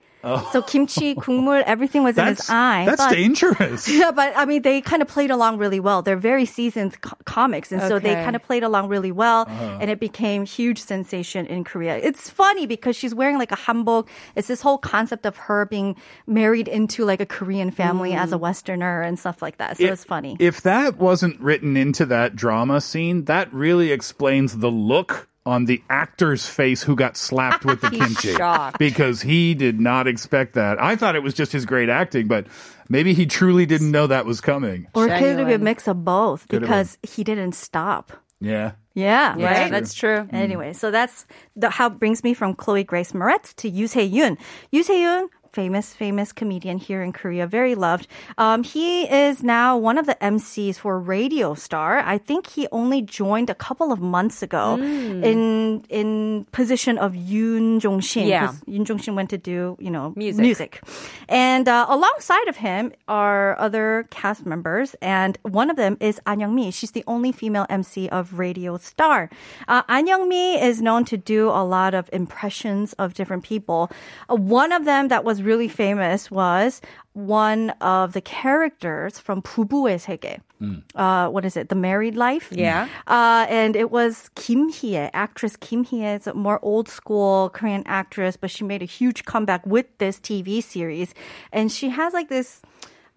So 0.53 0.63
kimchi, 0.63 1.15
국물, 1.15 1.63
everything 1.65 2.03
was 2.03 2.19
in 2.19 2.27
his 2.27 2.39
that's 2.39 2.51
eye. 2.51 2.85
that's 2.87 3.05
But- 3.05 3.13
dangerous. 3.13 3.89
Yeah, 3.99 4.11
but 4.11 4.33
I 4.37 4.45
mean, 4.45 4.63
they 4.63 4.81
kind 4.81 5.01
of 5.03 5.09
played 5.09 5.31
along 5.31 5.59
really 5.59 5.81
well. 5.81 6.03
They're 6.03 6.17
very 6.17 6.45
seasoned 6.45 7.01
co- 7.01 7.17
comics, 7.25 7.71
and 7.73 7.81
so 7.83 7.99
they 7.99 8.15
kind 8.15 8.35
of 8.37 8.43
played 8.43 8.63
along 8.65 8.89
really 8.89 9.13
well, 9.13 9.43
Uh-huh. 9.49 9.79
and 9.81 9.91
it 9.91 10.01
became 10.01 10.45
huge 10.45 10.81
sensation 10.83 11.47
in 11.47 11.63
Korea. 11.65 11.97
It's 11.97 12.29
funny 12.29 12.67
because 12.67 12.97
she's 12.97 13.15
wearing 13.15 13.39
like 13.39 13.53
a 13.53 13.57
hanbok. 13.57 14.09
It's 14.35 14.49
this 14.49 14.61
whole 14.61 14.79
concept 14.79 15.25
of 15.27 15.37
her 15.49 15.67
being 15.67 15.95
married 16.27 16.67
into 16.69 17.05
like 17.05 17.21
a 17.21 17.27
Korean 17.27 17.71
family 17.71 18.13
as 18.15 18.33
a 18.33 18.39
Westerner 18.39 19.03
and 19.03 19.19
stuff 19.19 19.41
like 19.41 19.59
that. 19.59 19.77
So 19.79 19.85
it, 19.85 19.93
it's 19.93 20.05
funny. 20.05 20.37
If 20.41 20.63
that 20.63 20.97
wasn't 20.99 21.41
written 21.41 21.77
into 21.77 22.05
that 22.07 22.35
drama 22.35 22.81
scene, 22.81 23.25
that 23.27 23.53
really 23.53 23.93
explains 23.93 24.59
the 24.59 24.71
look 24.71 25.28
on 25.47 25.65
the 25.65 25.83
actor's 25.89 26.47
face 26.47 26.83
who 26.83 26.95
got 26.95 27.17
slapped 27.17 27.65
with 27.65 27.81
the 27.81 27.91
kimchi. 27.99 28.35
shocked. 28.35 28.79
Because 28.79 29.23
he 29.23 29.55
did 29.55 29.81
not 29.81 30.07
expect 30.07 30.55
that. 30.55 30.81
I 30.83 30.95
thought 30.97 31.17
it 31.17 31.23
was 31.23 31.35
just 31.35 31.53
his 31.53 31.65
great 31.65 31.89
acting, 31.89 32.29
but 32.29 32.47
maybe 32.89 33.15
he 33.15 33.25
truly 33.27 33.65
didn't 33.65 33.91
know 33.91 34.07
that 34.07 34.27
was 34.27 34.41
coming. 34.41 34.87
or 34.95 35.07
it 35.09 35.19
could 35.19 35.47
be 35.47 35.53
a 35.55 35.59
mix 35.59 35.89
of 35.89 36.05
both 36.05 36.47
Could 36.49 36.61
because 36.61 36.99
he 37.03 37.25
didn't 37.25 37.53
stop. 37.53 38.13
Yeah. 38.41 38.73
Yeah, 38.95 39.37
Yeah, 39.37 39.63
right. 39.63 39.71
that's 39.71 39.95
true. 39.95 40.29
Anyway, 40.33 40.73
so 40.73 40.91
that's 40.91 41.25
the, 41.55 41.71
how 41.71 41.87
it 41.87 41.99
brings 42.01 42.25
me 42.25 42.35
from 42.35 42.55
Chloe 42.55 42.83
Grace 42.83 43.13
Moretz 43.13 43.55
to 43.57 43.69
Yoo 43.69 43.87
Se-yoon. 43.87 44.37
Yoo 44.73 44.83
Se-yoon, 44.83 45.29
famous, 45.53 45.95
famous 45.95 46.33
comedian 46.33 46.79
here 46.79 47.03
in 47.03 47.13
Korea, 47.13 47.47
very 47.47 47.75
loved. 47.75 48.07
Um, 48.37 48.63
he 48.63 49.05
is 49.05 49.43
now 49.43 49.77
one 49.77 49.99
of 49.99 50.07
the 50.07 50.17
MCs 50.21 50.77
for 50.79 50.99
Radio 50.99 51.55
Star. 51.55 51.99
I 51.99 52.19
think 52.19 52.47
he 52.49 52.67
only 52.73 53.03
joined 53.03 53.51
a 53.51 53.55
couple 53.55 53.93
of 53.93 54.01
months 54.01 54.43
ago 54.43 54.77
Mm. 54.79 55.25
in 55.25 55.85
in 55.89 56.47
position 56.53 56.99
of 56.99 57.13
Yoon 57.15 57.81
Jong 57.81 58.01
Shin. 58.01 58.29
Yeah. 58.29 58.53
Yoon 58.67 58.85
Jong 58.85 58.99
Shin 58.99 59.15
went 59.15 59.31
to 59.31 59.39
do 59.39 59.77
you 59.81 59.91
know 59.91 60.13
Music. 60.17 60.43
music, 60.43 60.83
and 61.29 61.69
uh, 61.69 61.87
alongside 61.89 62.49
of 62.49 62.57
him 62.57 62.93
are 63.09 63.59
other 63.59 64.07
cast 64.11 64.47
members, 64.47 64.95
and 65.03 65.39
one 65.43 65.71
of 65.71 65.77
them 65.77 65.97
is 66.01 66.21
An 66.27 66.41
Young 66.41 66.55
Mi. 66.55 66.71
She's 66.71 66.93
the 66.93 67.05
only 67.07 67.33
female 67.33 67.67
MC 67.69 68.09
of 68.09 68.39
Radio 68.39 68.77
Star. 68.79 69.31
Uh, 69.67 69.83
An 69.89 70.07
Young 70.07 70.29
Mi 70.29 70.61
is 70.61 70.81
known 70.81 71.05
to 71.07 71.17
do 71.17 71.49
a 71.49 71.65
lot 71.65 71.95
of 71.95 72.09
impressions 72.13 72.93
of 72.95 73.15
different 73.15 73.43
people. 73.45 73.91
Uh, 74.31 74.37
one 74.37 74.73
of 74.73 74.85
them 74.85 75.09
that 75.09 75.25
was 75.25 75.38
was 75.39 75.45
really 75.45 75.69
famous 75.69 76.31
was 76.31 76.81
one 77.13 77.71
of 77.81 78.13
the 78.13 78.21
characters 78.21 79.19
from 79.19 79.43
부부의 79.43 79.99
세계. 79.99 80.39
Mm. 80.61 80.83
Uh, 80.95 81.31
what 81.31 81.45
is 81.45 81.57
it? 81.57 81.69
The 81.69 81.77
Married 81.77 82.17
Life. 82.17 82.49
Yeah. 82.51 82.89
Uh, 83.07 83.47
and 83.49 83.77
it 83.77 83.91
was 83.91 84.31
Kim 84.35 84.69
Hee-ae, 84.69 85.11
actress 85.15 85.57
Kim 85.57 85.85
Hee-ae. 85.85 86.15
It's 86.15 86.27
a 86.27 86.35
more 86.35 86.59
old 86.63 86.89
school 86.89 87.51
Korean 87.51 87.85
actress, 87.87 88.37
but 88.37 88.51
she 88.51 88.65
made 88.65 88.83
a 88.83 88.87
huge 88.87 89.25
comeback 89.25 89.65
with 89.67 89.87
this 89.99 90.19
TV 90.19 90.63
series, 90.63 91.15
and 91.53 91.71
she 91.71 91.89
has 91.91 92.13
like 92.13 92.29
this. 92.29 92.61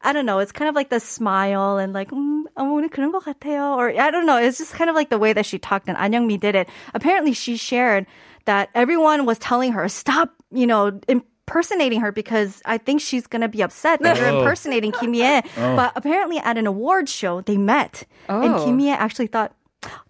I 0.03 0.13
don't 0.13 0.25
know. 0.25 0.39
It's 0.39 0.51
kind 0.51 0.67
of 0.67 0.73
like 0.73 0.89
the 0.89 0.99
smile 0.99 1.77
and 1.77 1.93
like, 1.93 2.09
mm, 2.09 2.45
오늘 2.57 2.89
그런 2.89 3.11
것 3.11 3.23
같아요. 3.23 3.77
Or 3.77 3.89
I 3.89 4.09
don't 4.09 4.25
know. 4.25 4.37
It's 4.37 4.57
just 4.57 4.73
kind 4.73 4.89
of 4.89 4.95
like 4.95 5.09
the 5.09 5.19
way 5.19 5.31
that 5.31 5.45
she 5.45 5.59
talked 5.59 5.87
and 5.87 5.95
An 5.95 6.11
Young 6.11 6.25
Mi 6.25 6.37
did 6.37 6.55
it. 6.55 6.67
Apparently, 6.95 7.33
she 7.33 7.55
shared 7.55 8.07
that 8.45 8.69
everyone 8.73 9.27
was 9.27 9.37
telling 9.37 9.73
her, 9.73 9.87
stop, 9.87 10.33
you 10.51 10.65
know, 10.65 10.99
imp- 11.07 11.25
impersonating 11.51 11.99
her 12.01 12.11
because 12.11 12.61
I 12.65 12.77
think 12.77 13.01
she's 13.01 13.27
going 13.27 13.41
to 13.41 13.49
be 13.49 13.61
upset 13.61 14.01
that 14.01 14.17
you're 14.17 14.29
Oh. 14.29 14.39
impersonating 14.39 14.91
Kim 14.93 15.13
Hee-ae. 15.13 15.41
Oh. 15.57 15.75
But 15.75 15.91
apparently 15.95 16.37
at 16.39 16.57
an 16.57 16.65
awards 16.65 17.11
show, 17.11 17.41
they 17.41 17.57
met. 17.57 18.05
And 18.29 18.55
Oh. 18.55 18.65
Kim 18.65 18.79
Hee-ae 18.79 18.91
actually 18.93 19.27
thought, 19.27 19.53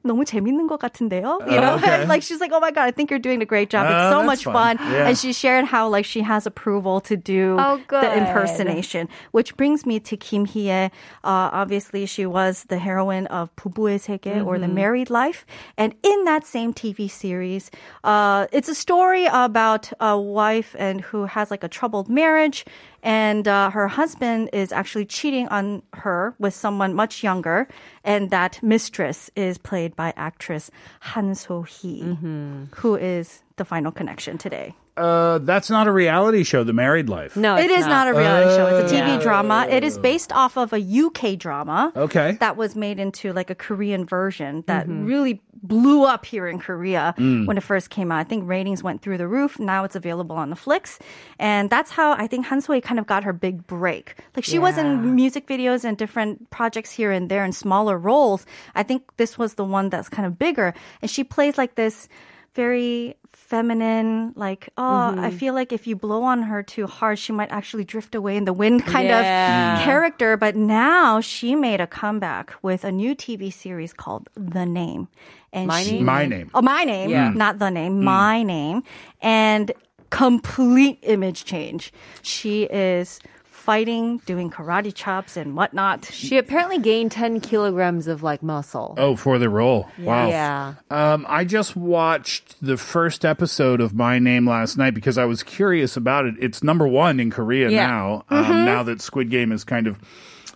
너무 0.03 0.25
재밌는 0.25 0.67
것 0.67 0.79
같은데요. 0.79 1.39
You 1.47 1.61
know, 1.61 1.75
okay. 1.75 2.05
like 2.11 2.23
she's 2.23 2.39
like, 2.39 2.51
oh 2.53 2.59
my 2.59 2.71
god, 2.71 2.87
I 2.87 2.91
think 2.91 3.09
you're 3.09 3.19
doing 3.19 3.41
a 3.41 3.45
great 3.45 3.69
job. 3.69 3.85
It's 3.85 3.93
uh, 3.93 4.11
so 4.11 4.23
much 4.23 4.43
fun. 4.43 4.77
fun. 4.77 4.91
Yeah. 4.91 5.07
And 5.07 5.17
she 5.17 5.31
shared 5.33 5.65
how 5.65 5.87
like 5.87 6.05
she 6.05 6.21
has 6.21 6.45
approval 6.45 6.99
to 7.01 7.15
do 7.15 7.57
oh, 7.59 7.79
the 7.89 8.17
impersonation, 8.17 9.07
which 9.31 9.55
brings 9.55 9.85
me 9.85 9.99
to 10.01 10.17
Kim 10.17 10.45
Hee-ae. 10.45 10.91
Uh, 11.23 11.49
obviously, 11.53 12.05
she 12.05 12.25
was 12.25 12.65
the 12.67 12.79
heroine 12.79 13.27
of 13.27 13.55
부부의 13.55 13.99
세계 13.99 14.41
mm-hmm. 14.41 14.47
or 14.47 14.59
The 14.59 14.65
mm-hmm. 14.65 14.75
Married 14.75 15.09
Life, 15.09 15.45
and 15.77 15.95
in 16.03 16.25
that 16.25 16.45
same 16.45 16.73
TV 16.73 17.09
series, 17.09 17.71
uh, 18.03 18.47
it's 18.51 18.69
a 18.69 18.75
story 18.75 19.25
about 19.25 19.91
a 19.99 20.19
wife 20.19 20.75
and 20.77 21.01
who 21.01 21.25
has 21.25 21.51
like 21.51 21.63
a 21.63 21.69
troubled 21.69 22.09
marriage 22.09 22.65
and 23.03 23.47
uh, 23.47 23.71
her 23.71 23.87
husband 23.87 24.49
is 24.53 24.71
actually 24.71 25.05
cheating 25.05 25.47
on 25.47 25.81
her 25.93 26.35
with 26.39 26.53
someone 26.53 26.93
much 26.93 27.23
younger, 27.23 27.67
and 28.03 28.29
that 28.29 28.61
mistress 28.61 29.29
is 29.35 29.57
played 29.57 29.95
by 29.95 30.13
actress 30.15 30.69
Han 31.01 31.33
So 31.35 31.63
Hee, 31.63 32.03
Mm-hmm. 32.03 32.63
who 32.75 32.95
is 32.95 33.43
the 33.57 33.65
final 33.65 33.91
connection 33.91 34.37
today. 34.37 34.75
Uh, 34.97 35.37
that's 35.39 35.69
not 35.69 35.87
a 35.87 35.91
reality 35.91 36.43
show, 36.43 36.63
The 36.63 36.73
Married 36.73 37.07
Life. 37.09 37.35
No, 37.37 37.55
It 37.55 37.71
it's 37.71 37.79
is 37.81 37.87
not. 37.87 38.07
a 38.07 38.13
reality 38.13 38.49
show. 38.55 38.67
It's 38.67 38.91
a 38.91 38.95
TV 38.95 39.07
Yeah. 39.15 39.19
drama. 39.19 39.65
It 39.69 39.83
is 39.83 39.97
based 39.97 40.33
off 40.33 40.57
of 40.57 40.73
a 40.73 40.79
UK 40.81 41.35
drama. 41.37 41.93
Okay. 41.95 42.37
That 42.39 42.57
was 42.57 42.75
made 42.75 42.99
into 42.99 43.31
like 43.31 43.49
a 43.49 43.55
Korean 43.55 44.05
version 44.05 44.63
that 44.67 44.85
really 44.87 45.41
blew 45.63 46.03
up 46.03 46.25
here 46.25 46.47
in 46.47 46.59
Korea 46.59 47.13
when 47.17 47.55
it 47.57 47.63
first 47.63 47.89
came 47.89 48.11
out. 48.11 48.17
I 48.19 48.23
think 48.25 48.47
ratings 48.49 48.83
went 48.83 49.01
through 49.01 49.17
the 49.17 49.27
roof. 49.27 49.59
Now 49.59 49.83
it's 49.85 49.95
available 49.95 50.35
on 50.35 50.49
the 50.49 50.55
Flix. 50.55 50.99
And 51.39 51.69
that's 51.69 51.91
how 51.91 52.11
I 52.13 52.27
think 52.27 52.47
Han 52.47 52.59
So 52.61 52.73
Hee 52.73 52.81
kind 52.81 52.99
of 52.99 53.07
got 53.07 53.23
her 53.23 53.33
big 53.33 53.65
break. 53.67 54.15
Like 54.35 54.43
she 54.43 54.59
was 54.59 54.77
in 54.77 55.15
music 55.15 55.47
videos 55.47 55.85
and 55.85 55.97
different 55.97 56.49
projects 56.49 56.91
here 56.91 57.11
and 57.11 57.29
there 57.29 57.45
in 57.45 57.53
smaller 57.53 57.97
roles. 57.97 58.45
I 58.75 58.83
think 58.83 59.03
this 59.17 59.37
was 59.37 59.53
the 59.53 59.63
one 59.63 59.89
that's 59.89 60.09
kind 60.09 60.25
of 60.25 60.37
bigger. 60.37 60.73
And 61.01 61.09
she 61.09 61.23
plays 61.23 61.57
like 61.57 61.75
this 61.75 62.09
very 62.53 63.15
feminine, 63.33 64.33
like, 64.35 64.69
oh, 64.77 64.83
I 64.83 65.13
mm-hmm. 65.13 65.37
feel 65.37 65.53
like 65.53 65.71
if 65.71 65.87
you 65.87 65.95
blow 65.95 66.23
on 66.23 66.43
her 66.43 66.63
too 66.63 66.87
hard, 66.87 67.19
she 67.19 67.31
might 67.33 67.51
actually 67.51 67.83
drift 67.83 68.15
away 68.15 68.37
in 68.37 68.45
the 68.45 68.53
wind 68.53 68.85
kind 68.93 69.07
Yeah. 69.07 69.77
of 69.77 69.83
character. 69.83 70.37
But 70.37 70.55
now 70.55 71.21
she 71.21 71.55
made 71.55 71.81
a 71.81 71.87
comeback 71.87 72.53
with 72.61 72.83
a 72.83 72.91
new 72.91 73.15
TV 73.15 73.51
series 73.51 73.93
called 73.93 74.29
The 74.35 74.65
Name. 74.65 75.07
And 75.53 75.67
My 75.67 75.83
she, 75.83 75.97
Name? 75.97 76.05
My 76.05 76.25
name. 76.25 76.51
Oh, 76.53 76.61
my 76.61 76.83
name, 76.83 77.09
Yeah. 77.09 77.29
not 77.29 77.59
the 77.59 77.69
name, 77.69 77.99
mm. 77.99 78.03
my 78.03 78.43
name. 78.43 78.83
And 79.21 79.71
complete 80.09 80.99
image 81.03 81.45
change. 81.45 81.91
She 82.21 82.63
is 82.63 83.19
fighting, 83.61 84.17
doing 84.25 84.49
karate 84.49 84.93
chops 84.93 85.37
and 85.37 85.55
whatnot. 85.55 86.05
She 86.05 86.37
apparently 86.37 86.79
gained 86.79 87.11
10 87.11 87.39
kilograms 87.41 88.07
of 88.07 88.23
like 88.23 88.41
muscle. 88.41 88.95
Oh, 88.97 89.15
for 89.15 89.37
the 89.37 89.49
role. 89.49 89.87
Wow. 89.99 90.27
Yeah. 90.29 90.73
Um, 90.89 91.25
I 91.29 91.45
just 91.45 91.75
watched 91.75 92.55
the 92.61 92.75
first 92.77 93.23
episode 93.23 93.79
of 93.79 93.93
My 93.93 94.17
Name 94.19 94.47
last 94.49 94.77
night 94.77 94.95
because 94.95 95.17
I 95.17 95.25
was 95.25 95.43
curious 95.43 95.95
about 95.95 96.25
it. 96.25 96.35
It's 96.39 96.63
number 96.63 96.87
one 96.87 97.19
in 97.19 97.29
Korea 97.29 97.69
Yeah. 97.69 97.87
now. 97.87 98.25
Um, 98.29 98.65
Now 98.65 98.83
that 98.83 99.01
Squid 99.01 99.29
Game 99.29 99.51
has 99.51 99.63
kind 99.63 99.85
of 99.87 99.99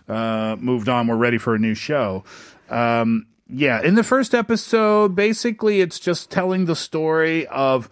uh, 0.08 0.56
moved 0.58 0.88
on, 0.88 1.06
we're 1.06 1.16
ready 1.16 1.38
for 1.38 1.54
a 1.54 1.58
new 1.58 1.74
show. 1.74 2.24
Um, 2.70 3.26
yeah, 3.48 3.80
in 3.80 3.94
the 3.94 4.02
first 4.02 4.34
episode, 4.34 5.14
basically, 5.14 5.80
it's 5.80 6.00
just 6.00 6.30
telling 6.30 6.64
the 6.66 6.74
story 6.76 7.46
of 7.46 7.88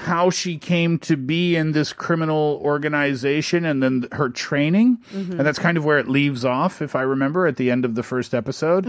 how 0.00 0.30
she 0.30 0.56
came 0.56 0.98
to 1.00 1.16
be 1.16 1.56
in 1.56 1.72
this 1.72 1.92
criminal 1.92 2.58
organization 2.64 3.64
and 3.66 3.82
then 3.82 4.06
her 4.12 4.28
training. 4.30 4.98
And 5.12 5.40
that's 5.40 5.58
kind 5.58 5.76
of 5.76 5.84
where 5.84 5.98
it 5.98 6.08
leaves 6.08 6.44
off, 6.44 6.80
if 6.80 6.96
I 6.96 7.02
remember, 7.02 7.46
at 7.46 7.56
the 7.56 7.70
end 7.70 7.84
of 7.84 7.94
the 7.94 8.02
first 8.02 8.34
episode. 8.34 8.86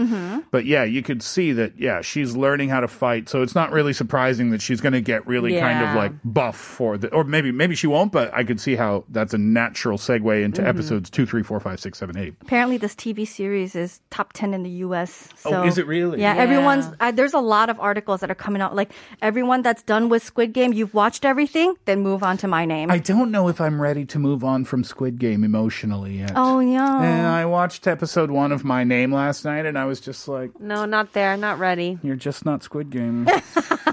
But 0.50 0.64
yeah, 0.64 0.84
you 0.84 1.02
could 1.02 1.22
see 1.22 1.52
that, 1.52 1.78
yeah, 1.78 2.00
she's 2.00 2.34
learning 2.34 2.70
how 2.70 2.80
to 2.80 2.88
fight. 2.88 3.28
So 3.28 3.42
it's 3.42 3.54
not 3.54 3.72
really 3.72 3.92
surprising 3.92 4.50
that 4.50 4.62
she's 4.62 4.80
going 4.80 4.94
to 4.94 5.00
get 5.02 5.26
really 5.26 5.58
kind 5.60 5.86
of 5.86 5.94
like 5.96 6.12
buff 6.24 6.56
for 6.56 6.96
the, 6.96 7.08
or 7.12 7.24
maybe, 7.24 7.52
maybe 7.52 7.74
she 7.74 7.86
won't, 7.86 8.10
but 8.12 8.32
I 8.32 8.42
could 8.44 8.60
see 8.60 8.74
how 8.74 9.04
that's 9.10 9.34
a 9.34 9.38
natural 9.38 9.98
segue 9.98 10.42
into 10.42 10.66
episodes 10.66 11.10
two, 11.10 11.26
three, 11.26 11.42
four, 11.42 11.60
five, 11.60 11.78
six, 11.78 11.98
seven, 11.98 12.16
eight. 12.16 12.34
Apparently, 12.40 12.78
this 12.78 12.94
TV 12.94 13.26
series 13.28 13.74
is 13.74 14.00
top 14.10 14.32
10 14.32 14.54
in 14.54 14.62
the 14.62 14.70
US. 14.86 15.28
So, 15.36 15.50
Oh, 15.62 15.66
is 15.66 15.76
it 15.76 15.86
really? 15.86 16.20
Yeah, 16.20 16.34
Yeah. 16.34 16.40
everyone's, 16.42 16.86
uh, 17.00 17.10
there's 17.10 17.34
a 17.34 17.38
lot 17.40 17.68
of 17.68 17.78
articles 17.80 18.20
that 18.20 18.30
are 18.30 18.34
coming 18.34 18.62
out. 18.62 18.74
Like, 18.74 18.92
everyone 19.20 19.60
that's 19.62 19.82
done 19.82 20.08
with 20.08 20.22
Squid 20.22 20.52
Game, 20.54 20.72
you've 20.72 20.94
watched 20.94 21.01
everything, 21.24 21.74
then 21.84 22.00
move 22.02 22.22
on 22.22 22.36
to 22.38 22.48
my 22.48 22.64
name. 22.64 22.90
I 22.90 22.98
don't 22.98 23.30
know 23.30 23.48
if 23.48 23.60
I'm 23.60 23.80
ready 23.80 24.04
to 24.06 24.18
move 24.18 24.44
on 24.44 24.64
from 24.64 24.84
Squid 24.84 25.18
Game 25.18 25.42
emotionally 25.44 26.18
yet. 26.18 26.32
oh 26.36 26.60
yeah. 26.60 27.02
And 27.02 27.26
I 27.26 27.44
watched 27.46 27.86
episode 27.86 28.30
one 28.30 28.52
of 28.52 28.64
My 28.64 28.84
Name 28.84 29.12
last 29.12 29.44
night, 29.44 29.66
and 29.66 29.78
I 29.78 29.84
was 29.84 30.00
just 30.00 30.28
like, 30.28 30.58
No, 30.60 30.84
not 30.84 31.12
there. 31.12 31.36
Not 31.36 31.58
ready. 31.58 31.98
"You're 32.02 32.16
just 32.16 32.44
not 32.44 32.62
Squid 32.62 32.90
Game." 32.90 33.26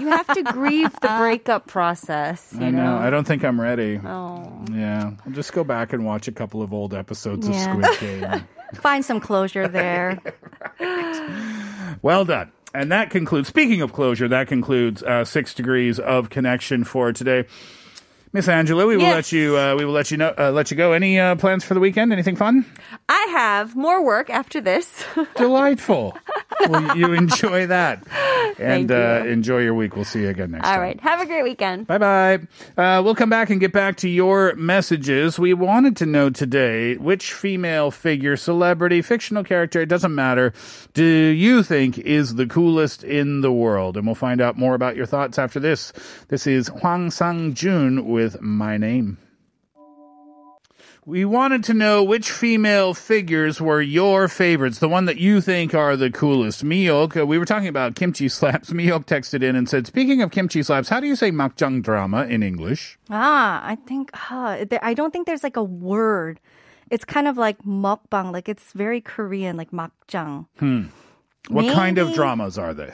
You 0.00 0.06
have 0.08 0.28
to 0.28 0.42
grieve 0.44 0.92
the 1.02 1.14
breakup 1.18 1.66
process. 1.66 2.54
You 2.58 2.66
I 2.66 2.70
know. 2.70 2.84
know. 2.96 2.96
I 2.96 3.10
don't 3.10 3.26
think 3.26 3.44
I'm 3.44 3.60
ready. 3.60 4.00
Oh. 4.02 4.64
Yeah, 4.72 5.10
I'll 5.26 5.32
just 5.32 5.52
go 5.52 5.62
back 5.62 5.92
and 5.92 6.06
watch 6.06 6.26
a 6.26 6.32
couple 6.32 6.62
of 6.62 6.72
old 6.72 6.94
episodes 6.94 7.46
Yeah. 7.46 7.76
of 7.76 7.84
Squid 7.84 8.00
Game. 8.00 8.48
Find 8.76 9.04
some 9.04 9.20
closure 9.20 9.68
there. 9.68 10.18
well 12.02 12.24
done. 12.24 12.50
And 12.74 12.92
that 12.92 13.10
concludes. 13.10 13.48
Speaking 13.48 13.82
of 13.82 13.92
closure, 13.92 14.28
that 14.28 14.46
concludes 14.48 15.02
uh, 15.02 15.24
six 15.24 15.54
degrees 15.54 15.98
of 15.98 16.30
connection 16.30 16.84
for 16.84 17.12
today. 17.12 17.46
Miss 18.32 18.46
Angela, 18.46 18.86
we 18.86 18.96
will 18.96 19.02
Yes. 19.02 19.14
let 19.16 19.32
you. 19.32 19.58
Uh, 19.58 19.74
we 19.76 19.84
will 19.84 19.92
let 19.92 20.12
you 20.12 20.16
know. 20.16 20.32
Uh, 20.38 20.52
let 20.52 20.70
you 20.70 20.76
go. 20.76 20.92
Any 20.92 21.18
uh, 21.18 21.34
plans 21.34 21.64
for 21.64 21.74
the 21.74 21.80
weekend? 21.80 22.12
Anything 22.12 22.36
fun? 22.36 22.64
I 23.08 23.26
have 23.32 23.74
more 23.74 24.04
work 24.04 24.30
after 24.30 24.60
this. 24.60 25.04
Delightful. 25.36 26.16
well, 26.68 26.96
you 26.96 27.12
enjoy 27.12 27.66
that, 27.66 27.98
and 28.58 28.88
Thank 28.88 28.90
you. 28.90 28.96
Uh, 28.96 29.24
enjoy 29.26 29.58
your 29.58 29.74
week. 29.74 29.96
We'll 29.96 30.04
see 30.04 30.22
you 30.22 30.28
again 30.28 30.50
next 30.52 30.66
All 30.66 30.72
time. 30.72 30.80
All 30.80 30.84
right. 30.84 31.00
Have 31.00 31.20
a 31.20 31.26
great 31.26 31.42
weekend. 31.42 31.86
Bye 31.86 31.98
bye. 31.98 32.40
Uh, 32.76 33.02
we'll 33.02 33.14
come 33.14 33.30
back 33.30 33.50
and 33.50 33.60
get 33.60 33.72
back 33.72 33.96
to 33.98 34.08
your 34.08 34.54
messages. 34.54 35.38
We 35.38 35.54
wanted 35.54 35.96
to 35.98 36.06
know 36.06 36.30
today 36.30 36.96
which 36.96 37.32
female 37.32 37.90
figure, 37.90 38.36
celebrity, 38.36 39.02
fictional 39.02 39.44
character, 39.44 39.80
it 39.80 39.88
doesn't 39.88 40.14
matter, 40.14 40.52
do 40.94 41.04
you 41.04 41.62
think 41.62 41.98
is 41.98 42.34
the 42.34 42.46
coolest 42.46 43.04
in 43.04 43.40
the 43.40 43.52
world? 43.52 43.96
And 43.96 44.06
we'll 44.06 44.14
find 44.14 44.40
out 44.40 44.56
more 44.56 44.74
about 44.74 44.96
your 44.96 45.06
thoughts 45.06 45.38
after 45.38 45.60
this. 45.60 45.92
This 46.28 46.46
is 46.46 46.68
Hwang 46.68 47.10
Sang 47.10 47.54
Jun 47.54 48.06
with 48.06 48.40
My 48.40 48.76
Name. 48.76 49.18
We 51.06 51.24
wanted 51.24 51.64
to 51.64 51.74
know 51.74 52.04
which 52.04 52.30
female 52.30 52.92
figures 52.92 53.58
were 53.58 53.80
your 53.80 54.28
favorites, 54.28 54.80
the 54.80 54.88
one 54.88 55.06
that 55.06 55.16
you 55.16 55.40
think 55.40 55.74
are 55.74 55.96
the 55.96 56.10
coolest. 56.10 56.62
Miyok, 56.62 57.18
uh, 57.22 57.26
we 57.26 57.38
were 57.38 57.46
talking 57.46 57.68
about 57.68 57.94
kimchi 57.94 58.28
slaps. 58.28 58.70
Miyok 58.70 59.06
texted 59.06 59.42
in 59.42 59.56
and 59.56 59.66
said, 59.66 59.86
speaking 59.86 60.20
of 60.20 60.30
kimchi 60.30 60.62
slaps, 60.62 60.90
how 60.90 61.00
do 61.00 61.06
you 61.06 61.16
say 61.16 61.30
makjang 61.30 61.82
drama 61.82 62.26
in 62.26 62.42
English? 62.42 62.98
Ah, 63.08 63.62
I 63.64 63.76
think 63.76 64.10
uh, 64.30 64.64
I 64.82 64.92
don't 64.92 65.10
think 65.10 65.26
there's 65.26 65.42
like 65.42 65.56
a 65.56 65.64
word. 65.64 66.38
It's 66.90 67.04
kind 67.04 67.26
of 67.26 67.38
like 67.38 67.62
mukbang, 67.62 68.30
like 68.32 68.48
it's 68.48 68.72
very 68.72 69.00
Korean, 69.00 69.56
like 69.56 69.70
makjang. 69.70 70.46
Hmm. 70.58 70.84
What 71.48 71.72
kind 71.72 71.96
of 71.96 72.12
dramas 72.12 72.58
are 72.58 72.74
they? 72.74 72.92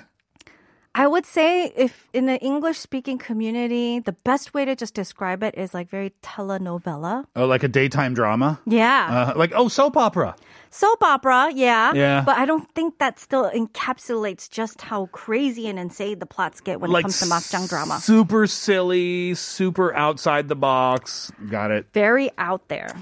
I 0.99 1.07
would 1.07 1.26
say 1.26 1.75
if 1.76 2.09
in 2.15 2.25
the 2.25 2.41
English 2.41 2.79
speaking 2.79 3.19
community, 3.19 4.00
the 4.00 4.17
best 4.25 4.55
way 4.55 4.65
to 4.65 4.75
just 4.75 4.95
describe 4.95 5.43
it 5.43 5.55
is 5.55 5.75
like 5.75 5.91
very 5.91 6.15
telenovela. 6.23 7.26
Oh, 7.37 7.45
like 7.45 7.62
a 7.62 7.69
daytime 7.69 8.15
drama? 8.15 8.61
Yeah. 8.65 9.33
Uh, 9.35 9.38
like, 9.38 9.53
oh, 9.55 9.69
soap 9.69 9.99
opera. 9.99 10.35
Soap 10.70 11.02
opera, 11.02 11.50
yeah. 11.54 11.92
Yeah. 11.94 12.23
But 12.25 12.38
I 12.38 12.46
don't 12.46 12.70
think 12.75 12.99
that 12.99 13.18
still 13.18 13.50
encapsulates 13.50 14.50
just 14.50 14.82
how 14.82 15.06
crazy 15.06 15.68
and 15.68 15.78
insane 15.78 16.18
the 16.18 16.26
plots 16.26 16.61
get 16.61 16.80
when 16.80 16.90
like 16.90 17.02
it 17.02 17.04
comes 17.04 17.20
to 17.20 17.26
makjang 17.26 17.68
drama. 17.68 17.99
Super 18.00 18.46
silly, 18.46 19.35
super 19.35 19.94
outside 19.94 20.49
the 20.49 20.56
box. 20.56 21.32
Got 21.49 21.70
it. 21.70 21.87
Very 21.92 22.30
out 22.38 22.68
there. 22.68 22.94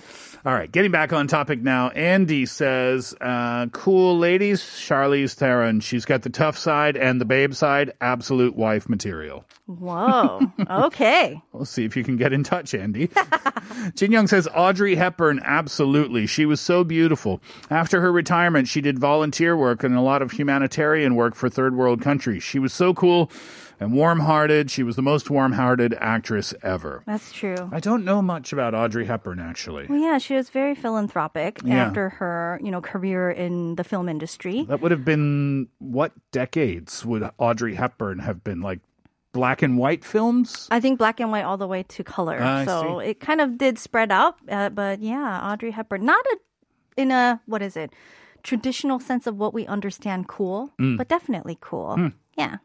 All 0.47 0.53
right, 0.53 0.71
getting 0.71 0.91
back 0.91 1.15
on 1.15 1.27
topic 1.27 1.63
now. 1.63 1.89
Andy 1.89 2.45
says, 2.45 3.15
uh, 3.19 3.67
cool 3.73 4.19
ladies, 4.19 4.61
Charlize 4.61 5.33
Theron. 5.33 5.81
She's 5.81 6.05
got 6.05 6.21
the 6.21 6.29
tough 6.29 6.59
side 6.59 6.99
and 6.99 7.19
the 7.19 7.25
babe 7.25 7.55
side, 7.55 7.95
absolute 8.03 8.55
wife 8.55 8.87
material. 8.87 9.47
Whoa. 9.65 10.41
okay. 10.71 11.41
We'll 11.53 11.65
see 11.65 11.87
if 11.87 11.97
you 11.97 12.05
can 12.05 12.19
get 12.19 12.35
in 12.35 12.45
touch, 12.45 12.75
Andy. 12.75 13.09
Jin 13.95 14.13
Young 14.13 14.27
says 14.27 14.47
Audrey 14.55 14.97
Hepburn, 14.97 15.41
absolutely. 15.43 16.27
She 16.27 16.45
was 16.45 16.61
so 16.61 16.85
beautiful. 16.85 17.41
After 17.71 18.01
her 18.01 18.13
retirement, 18.13 18.69
she 18.69 18.81
did 18.81 18.99
volunteer 18.99 19.57
work 19.57 19.83
and 19.85 19.97
a 19.97 20.01
lot 20.01 20.23
of 20.23 20.33
humanitarian 20.33 21.15
work 21.15 21.35
for 21.35 21.49
third 21.49 21.75
world 21.77 22.01
countries. 22.03 22.43
She 22.43 22.59
was 22.59 22.73
so 22.73 22.93
cool 22.95 23.31
and 23.81 23.93
warm 23.93 24.21
hearted. 24.21 24.71
She 24.71 24.83
was 24.83 24.97
the 24.97 25.03
most 25.03 25.31
warm 25.31 25.53
hearted 25.53 25.95
actress 25.99 26.55
ever. 26.63 27.03
That's 27.07 27.33
true. 27.33 27.57
I 27.73 27.81
don't 27.81 28.05
know 28.05 28.23
much 28.23 28.53
about 28.53 28.75
Audrey 28.75 29.07
Hepburn, 29.07 29.41
actually. 29.41 29.87
Well, 29.89 29.99
yeah, 29.99 30.19
she 30.19 30.35
was 30.35 30.51
very 30.51 30.75
philanthropic 30.75 31.61
Yeah. 31.65 31.87
after 31.87 32.11
her, 32.11 32.61
you 32.63 32.71
know, 32.71 32.81
career 32.81 33.31
in 33.31 33.75
the 33.77 33.85
film 33.85 34.09
industry. 34.09 34.65
That 34.69 34.81
would 34.81 34.91
have 34.93 35.05
been 35.05 35.69
what 35.79 36.13
decades 36.33 37.05
would 37.05 37.29
Audrey 37.39 37.75
Hepburn 37.75 38.21
have 38.21 38.45
been 38.45 38.61
like 38.61 38.81
black 39.33 39.63
and 39.63 39.77
white 39.77 40.05
films? 40.05 40.69
I 40.71 40.79
think 40.79 40.99
black 40.99 41.19
and 41.19 41.33
white 41.33 41.43
all 41.45 41.57
the 41.57 41.67
way 41.67 41.83
to 41.83 42.05
color. 42.05 42.41
I 42.41 42.65
so 42.65 43.01
it 43.01 43.19
kind 43.19 43.41
of 43.41 43.59
did 43.59 43.79
spread 43.81 44.13
out, 44.13 44.37
uh, 44.49 44.69
but 44.69 45.01
yeah, 45.01 45.41
Audrey 45.53 45.73
Hepburn, 45.73 46.05
not 46.05 46.25
a 46.27 46.37
in 46.97 47.11
a 47.11 47.41
what 47.47 47.63
is 47.63 47.77
it? 47.77 47.93
Traditional 48.43 49.01
sense 49.01 49.27
of 49.27 49.37
what 49.39 49.55
we 49.55 49.67
understand 49.67 50.29
cool, 50.29 50.71
Mm. 50.79 50.97
but 50.99 51.09
definitely 51.09 51.57
cool. 51.61 52.13
Yeah. 52.37 52.57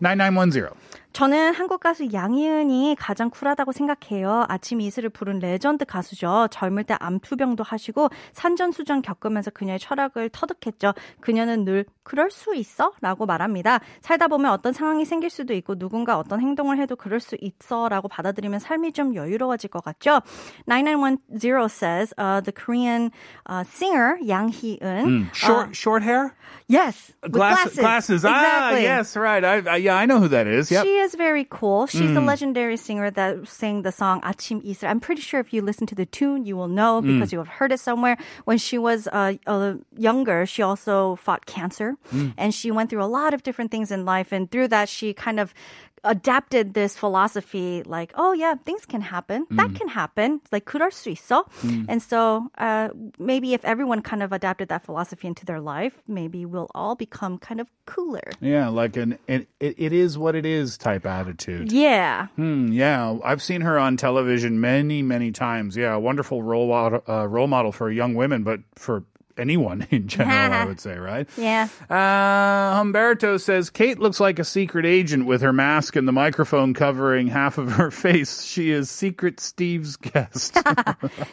9910. 0.00 0.70
저는 1.12 1.54
한국 1.54 1.78
가수 1.78 2.08
양희은이 2.12 2.96
가장 2.98 3.30
쿨하다고 3.30 3.70
생각해요. 3.70 4.46
아침 4.48 4.80
이슬을 4.80 5.10
부른 5.10 5.38
레전드 5.38 5.84
가수죠. 5.84 6.48
젊을 6.50 6.82
때 6.82 6.96
암투병도 6.98 7.62
하시고 7.62 8.08
산전수전 8.32 9.00
겪으면서 9.02 9.52
그녀의 9.52 9.78
철학을 9.78 10.30
터득했죠. 10.30 10.92
그녀는 11.20 11.64
늘 11.64 11.84
그럴 12.02 12.32
수 12.32 12.56
있어? 12.56 12.92
라고 13.00 13.26
말합니다. 13.26 13.78
살다 14.00 14.26
보면 14.26 14.50
어떤 14.50 14.72
상황이 14.72 15.04
생길 15.04 15.30
수도 15.30 15.54
있고 15.54 15.78
누군가 15.78 16.18
어떤 16.18 16.40
행동을 16.40 16.78
해도 16.80 16.96
그럴 16.96 17.20
수 17.20 17.36
있어 17.40 17.88
라고 17.88 18.08
받아들이면 18.08 18.58
삶이 18.58 18.92
좀 18.92 19.14
여유로워질 19.14 19.70
것 19.70 19.84
같죠. 19.84 20.20
9910 20.66 21.68
says 21.70 22.12
uh, 22.18 22.40
the 22.42 22.50
Korean 22.52 23.12
uh, 23.48 23.62
singer 23.64 24.18
Yang 24.20 24.48
Hee-eun. 24.52 25.30
Short 25.32 25.68
uh, 25.68 25.72
short 25.72 26.02
hair? 26.02 26.34
yes. 26.66 27.12
with 27.22 27.32
Glass- 27.32 27.74
glasses. 27.78 28.24
Ah, 28.24 28.72
Exactly. 28.74 28.82
yes, 28.82 29.16
right. 29.16 29.44
I, 29.44 29.53
I, 29.54 29.74
I, 29.74 29.76
yeah, 29.76 29.96
I 29.96 30.06
know 30.06 30.20
who 30.20 30.28
that 30.28 30.46
is. 30.46 30.70
Yep. 30.70 30.84
She 30.84 30.96
is 30.98 31.14
very 31.14 31.46
cool. 31.48 31.86
She's 31.86 32.10
mm. 32.10 32.16
a 32.16 32.20
legendary 32.20 32.76
singer 32.76 33.10
that 33.10 33.46
sang 33.46 33.82
the 33.82 33.92
song 33.92 34.20
"Achim 34.22 34.60
Isra." 34.62 34.88
I'm 34.88 35.00
pretty 35.00 35.22
sure 35.22 35.40
if 35.40 35.52
you 35.52 35.62
listen 35.62 35.86
to 35.88 35.94
the 35.94 36.06
tune, 36.06 36.44
you 36.44 36.56
will 36.56 36.68
know 36.68 37.00
mm. 37.00 37.14
because 37.14 37.28
mm. 37.28 37.32
you 37.32 37.38
have 37.38 37.48
heard 37.48 37.72
it 37.72 37.80
somewhere. 37.80 38.16
When 38.44 38.58
she 38.58 38.78
was 38.78 39.06
uh, 39.08 39.34
uh, 39.46 39.74
younger, 39.96 40.46
she 40.46 40.62
also 40.62 41.16
fought 41.16 41.46
cancer, 41.46 41.96
mm. 42.12 42.34
and 42.36 42.54
she 42.54 42.70
went 42.70 42.90
through 42.90 43.04
a 43.04 43.12
lot 43.20 43.34
of 43.34 43.42
different 43.42 43.70
things 43.70 43.90
in 43.90 44.04
life. 44.04 44.32
And 44.32 44.50
through 44.50 44.68
that, 44.68 44.88
she 44.88 45.14
kind 45.14 45.38
of 45.38 45.54
adapted 46.03 46.73
this 46.73 46.95
philosophy 46.95 47.83
like, 47.85 48.13
oh 48.15 48.31
yeah, 48.33 48.55
things 48.55 48.85
can 48.85 49.01
happen. 49.01 49.45
That 49.51 49.75
can 49.75 49.87
happen. 49.89 50.39
Like 50.51 50.65
그럴 50.65 50.91
수 50.91 51.09
있어. 51.11 51.45
And 51.89 52.01
so 52.01 52.49
uh, 52.57 52.89
maybe 53.17 53.53
if 53.53 53.65
everyone 53.65 54.01
kind 54.01 54.23
of 54.23 54.31
adapted 54.31 54.69
that 54.69 54.85
philosophy 54.85 55.27
into 55.27 55.45
their 55.45 55.59
life, 55.59 56.01
maybe 56.07 56.45
we'll 56.45 56.69
all 56.73 56.95
become 56.95 57.37
kind 57.37 57.59
of 57.59 57.67
cooler. 57.85 58.31
Yeah, 58.39 58.69
like 58.69 58.95
an 58.95 59.17
it, 59.27 59.47
it, 59.59 59.75
it 59.77 59.93
is 59.93 60.17
what 60.17 60.35
it 60.35 60.45
is 60.45 60.77
type 60.77 61.05
attitude. 61.05 61.71
Yeah. 61.71 62.27
Hmm, 62.35 62.71
yeah, 62.71 63.17
I've 63.23 63.41
seen 63.41 63.61
her 63.61 63.77
on 63.77 63.97
television 63.97 64.61
many, 64.61 65.01
many 65.01 65.31
times. 65.31 65.75
Yeah, 65.75 65.93
a 65.95 65.99
wonderful 65.99 66.43
role 66.43 66.67
model, 66.67 67.03
uh, 67.07 67.27
role 67.27 67.47
model 67.47 67.71
for 67.71 67.91
young 67.91 68.15
women, 68.15 68.43
but 68.43 68.61
for 68.75 69.03
anyone 69.38 69.86
in 69.90 70.08
general, 70.08 70.52
I 70.52 70.64
would 70.64 70.80
say, 70.80 70.96
right? 70.98 71.28
Yeah. 71.36 71.68
Uh, 71.90 72.82
Humberto 72.82 73.40
says 73.40 73.70
Kate 73.70 73.98
looks 73.98 74.20
like 74.20 74.38
a 74.38 74.44
secret 74.44 74.86
agent 74.86 75.26
with 75.26 75.42
her 75.42 75.52
mask 75.52 75.96
and 75.96 76.06
the 76.06 76.12
microphone 76.12 76.74
covering 76.74 77.28
half 77.28 77.58
of 77.58 77.72
her 77.72 77.90
face. 78.04 78.42
She 78.42 78.70
is 78.70 78.90
Secret 78.90 79.40
Steve's 79.40 79.96
guest. 79.96 80.56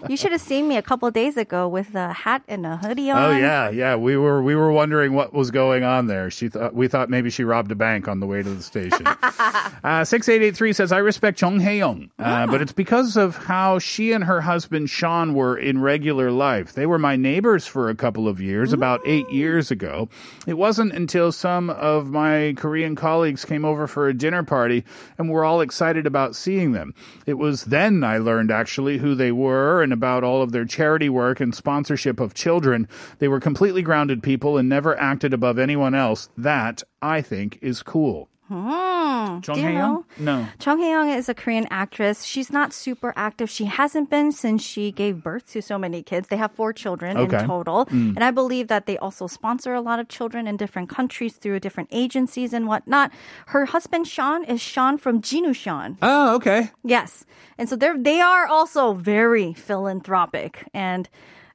You 0.09 0.17
should 0.17 0.31
have 0.31 0.41
seen 0.41 0.67
me 0.67 0.77
a 0.77 0.81
couple 0.81 1.09
days 1.11 1.37
ago 1.37 1.67
with 1.67 1.95
a 1.95 2.11
hat 2.11 2.43
and 2.47 2.65
a 2.65 2.75
hoodie 2.77 3.09
on. 3.11 3.17
oh 3.23 3.37
yeah, 3.37 3.69
yeah. 3.69 3.95
We 3.95 4.17
were 4.17 4.41
we 4.41 4.55
were 4.55 4.71
wondering 4.71 5.13
what 5.13 5.33
was 5.33 5.51
going 5.51 5.83
on 5.83 6.07
there. 6.07 6.29
She 6.29 6.49
thought 6.49 6.73
we 6.73 6.87
thought 6.87 7.09
maybe 7.09 7.29
she 7.29 7.43
robbed 7.43 7.71
a 7.71 7.75
bank 7.75 8.07
on 8.07 8.19
the 8.19 8.27
way 8.27 8.41
to 8.43 8.49
the 8.49 8.63
station. 8.63 9.05
uh, 9.07 10.03
Six 10.03 10.27
eight 10.29 10.41
eight 10.41 10.55
three 10.55 10.73
says 10.73 10.91
I 10.91 10.97
respect 10.97 11.41
Jung 11.41 11.59
Hae 11.59 11.77
Young, 11.77 12.09
uh, 12.19 12.47
but 12.47 12.61
it's 12.61 12.71
because 12.71 13.15
of 13.17 13.37
how 13.37 13.79
she 13.79 14.11
and 14.11 14.23
her 14.25 14.41
husband 14.41 14.89
Sean 14.89 15.33
were 15.33 15.55
in 15.57 15.81
regular 15.81 16.31
life. 16.31 16.73
They 16.73 16.85
were 16.85 16.99
my 16.99 17.15
neighbors 17.15 17.65
for 17.67 17.89
a 17.91 17.95
couple 17.95 18.27
of 18.27 18.41
years, 18.41 18.73
about 18.73 19.01
eight 19.05 19.29
years 19.29 19.69
ago. 19.69 20.09
It 20.47 20.55
wasn't 20.55 20.93
until 20.93 21.31
some 21.31 21.69
of 21.69 22.09
my 22.09 22.55
Korean 22.57 22.95
colleagues 22.95 23.45
came 23.45 23.63
over 23.63 23.85
for 23.85 24.07
a 24.07 24.13
dinner 24.13 24.41
party 24.41 24.83
and 25.19 25.29
were 25.29 25.45
all 25.45 25.61
excited 25.61 26.07
about 26.07 26.35
seeing 26.35 26.71
them. 26.71 26.95
It 27.27 27.35
was 27.35 27.65
then 27.65 28.03
I 28.03 28.17
learned 28.17 28.49
actually 28.49 28.97
who 28.97 29.13
they 29.13 29.31
were 29.31 29.83
and 29.83 29.93
about 29.93 30.23
all 30.23 30.41
of 30.41 30.51
their 30.51 30.65
charity 30.65 31.09
work 31.09 31.39
and 31.39 31.53
sponsorship 31.53 32.19
of 32.19 32.33
children. 32.33 32.87
They 33.19 33.27
were 33.27 33.39
completely 33.39 33.83
grounded 33.83 34.23
people 34.23 34.57
and 34.57 34.67
never 34.67 34.99
acted 34.99 35.33
above 35.33 35.59
anyone 35.59 35.93
else. 35.93 36.29
That, 36.35 36.81
I 37.01 37.21
think, 37.21 37.59
is 37.61 37.83
cool. 37.83 38.30
Hmm. 38.51 39.39
Jung 39.39 39.41
Do 39.41 39.51
you 39.61 39.67
Hae-young? 39.67 39.93
know? 39.93 40.05
No. 40.19 40.47
Chung 40.59 40.79
Hae-young 40.79 41.09
is 41.09 41.29
a 41.29 41.33
Korean 41.33 41.67
actress. 41.71 42.23
She's 42.23 42.51
not 42.51 42.73
super 42.73 43.13
active. 43.15 43.49
She 43.49 43.65
hasn't 43.65 44.09
been 44.09 44.31
since 44.31 44.61
she 44.61 44.91
gave 44.91 45.23
birth 45.23 45.49
to 45.53 45.61
so 45.61 45.77
many 45.77 46.03
kids. 46.03 46.27
They 46.27 46.37
have 46.37 46.51
four 46.51 46.73
children 46.73 47.17
Okay. 47.17 47.39
in 47.39 47.47
total. 47.47 47.85
Hmm. 47.85 48.11
And 48.15 48.23
I 48.23 48.31
believe 48.31 48.67
that 48.67 48.85
they 48.87 48.97
also 48.97 49.27
sponsor 49.27 49.73
a 49.73 49.81
lot 49.81 49.99
of 49.99 50.07
children 50.09 50.47
in 50.47 50.57
different 50.57 50.89
countries 50.89 51.33
through 51.35 51.59
different 51.61 51.89
agencies 51.91 52.51
and 52.53 52.67
whatnot. 52.67 53.11
Her 53.47 53.65
husband, 53.65 54.07
Sean, 54.07 54.43
is 54.43 54.59
Sean 54.61 54.97
from 54.97 55.21
Jinusean. 55.21 55.97
Oh, 56.01 56.35
okay. 56.35 56.71
Yes. 56.83 57.25
And 57.57 57.69
so 57.69 57.75
they're 57.75 57.97
they 57.97 58.19
are 58.19 58.47
also 58.47 58.93
very 58.93 59.53
philanthropic. 59.53 60.67
And 60.73 61.07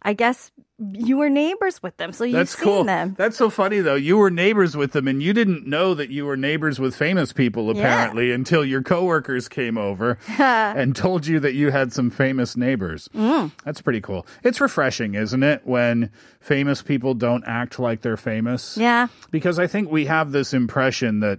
I 0.02 0.12
guess 0.14 0.50
you 0.92 1.16
were 1.16 1.30
neighbors 1.30 1.82
with 1.82 1.96
them, 1.96 2.12
so 2.12 2.24
you've 2.24 2.34
That's 2.34 2.56
seen 2.56 2.64
cool. 2.64 2.84
them. 2.84 3.14
That's 3.16 3.36
so 3.36 3.48
funny 3.48 3.80
though. 3.80 3.94
You 3.94 4.18
were 4.18 4.30
neighbors 4.30 4.76
with 4.76 4.92
them 4.92 5.08
and 5.08 5.22
you 5.22 5.32
didn't 5.32 5.66
know 5.66 5.94
that 5.94 6.10
you 6.10 6.26
were 6.26 6.36
neighbors 6.36 6.78
with 6.78 6.94
famous 6.94 7.32
people 7.32 7.70
apparently 7.70 8.30
until 8.30 8.62
your 8.64 8.82
coworkers 8.82 9.48
came 9.48 9.78
over 9.78 10.18
and 10.38 10.94
told 10.94 11.26
you 11.26 11.40
that 11.40 11.54
you 11.54 11.70
had 11.70 11.94
some 11.94 12.10
famous 12.10 12.56
neighbors. 12.56 13.08
Mm. 13.14 13.52
That's 13.64 13.80
pretty 13.80 14.02
cool. 14.02 14.26
It's 14.44 14.60
refreshing, 14.60 15.14
isn't 15.14 15.42
it, 15.42 15.62
when 15.64 16.10
famous 16.40 16.82
people 16.82 17.14
don't 17.14 17.44
act 17.46 17.78
like 17.78 18.02
they're 18.02 18.18
famous? 18.18 18.76
Yeah. 18.76 19.08
Because 19.30 19.58
I 19.58 19.66
think 19.66 19.90
we 19.90 20.04
have 20.06 20.32
this 20.32 20.52
impression 20.52 21.20
that 21.20 21.38